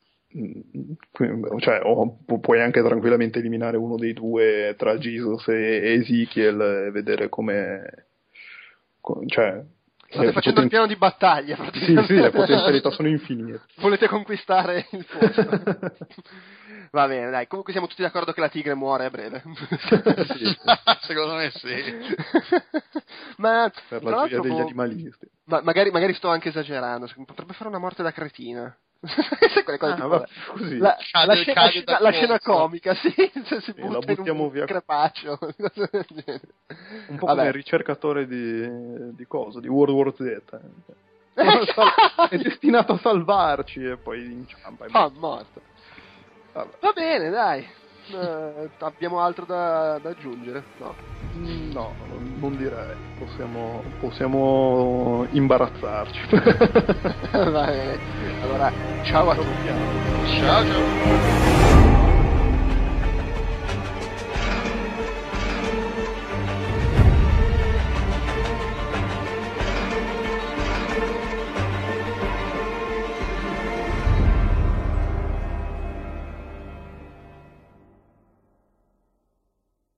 Cioè, 1.59 1.81
o 1.83 2.19
puoi 2.41 2.63
anche 2.63 2.83
tranquillamente 2.83 3.41
eliminare 3.41 3.77
uno 3.77 3.97
dei 3.97 4.15
due 4.15 4.75
tra 4.79 4.97
Jesus 4.97 5.47
e 5.49 6.01
Ezekiel 6.01 6.87
e 6.87 6.91
vedere 6.91 7.29
come 7.29 8.07
cioè 9.27 9.63
State 10.15 10.33
facendo 10.33 10.61
poten- 10.61 10.65
il 10.65 10.69
piano 10.69 10.87
di 10.87 10.97
battaglia, 10.97 11.57
Sì, 11.73 12.01
sì, 12.07 12.15
le 12.15 12.31
potenzialità 12.31 12.91
sono 12.91 13.09
infinite. 13.09 13.63
Volete 13.77 14.07
conquistare 14.07 14.87
il 14.91 15.05
posto. 15.05 15.43
Va 16.93 17.09
bene, 17.09 17.31
dai, 17.31 17.49
comunque 17.49 17.73
siamo 17.73 17.89
tutti 17.89 18.03
d'accordo 18.03 18.33
che 18.33 18.41
la 18.41 18.49
tigre 18.49 18.75
muore 18.75 19.07
a 19.07 19.11
breve. 19.11 19.43
sì, 20.37 20.57
secondo 21.03 21.35
me 21.35 21.51
sì. 21.51 21.75
ma 23.39 23.71
per 23.89 24.05
la 24.05 24.13
gioia 24.29 24.41
degli 24.41 24.61
animalisti. 24.61 25.29
Ma 25.47 25.61
magari, 25.63 25.91
magari, 25.91 26.15
sto 26.15 26.29
anche 26.29 26.51
esagerando, 26.51 27.11
potrebbe 27.27 27.53
fare 27.55 27.69
una 27.69 27.79
morte 27.79 28.05
da 28.05 28.13
cretina. 28.13 28.75
quelle 29.65 29.79
cose 29.79 30.03
ah, 30.03 30.07
va, 30.07 30.27
così. 30.49 30.79
La, 30.79 30.97
la, 31.13 31.25
la, 31.25 31.35
scena, 31.35 31.63
la, 31.63 31.69
scena, 31.69 32.01
la 32.01 32.11
scena, 32.11 32.41
comica, 32.41 32.95
sì, 32.95 33.13
se 33.45 33.61
si 33.61 33.73
butta 33.73 33.99
la 33.99 34.15
buttiamo 34.15 34.49
via. 34.49 34.65
crepaccio. 34.65 35.39
un 37.09 37.17
po' 37.17 37.27
come 37.27 37.47
il 37.47 37.53
ricercatore 37.53 38.27
di, 38.27 39.15
di 39.15 39.27
cosa, 39.27 39.61
di 39.61 39.69
World 39.69 39.95
War 39.95 40.15
Z. 40.15 40.43
è 42.31 42.37
destinato 42.39 42.93
a 42.93 42.99
salvarci 42.99 43.85
e 43.85 43.97
poi 43.97 44.25
inciampa. 44.25 44.87
Ah, 44.91 45.11
morto. 45.15 45.61
Va 46.53 46.93
bene, 46.95 47.31
dai. 47.31 47.67
Uh, 48.11 48.69
abbiamo 48.81 49.21
altro 49.21 49.45
da, 49.47 49.99
da 49.99 50.11
aggiungere? 50.11 50.63
No. 50.79 50.95
no, 51.73 51.93
non 52.39 52.57
direi. 52.57 52.95
Possiamo, 53.19 53.83
possiamo 54.01 55.27
imbarazzarci. 55.31 56.21
Va 57.33 57.67
bene. 57.67 57.99
Allora, 58.43 58.73
ciao 59.05 59.31
a 59.31 59.35
tutti. 59.35 60.39
Ciao, 60.41 60.65
ciao. 60.65 61.54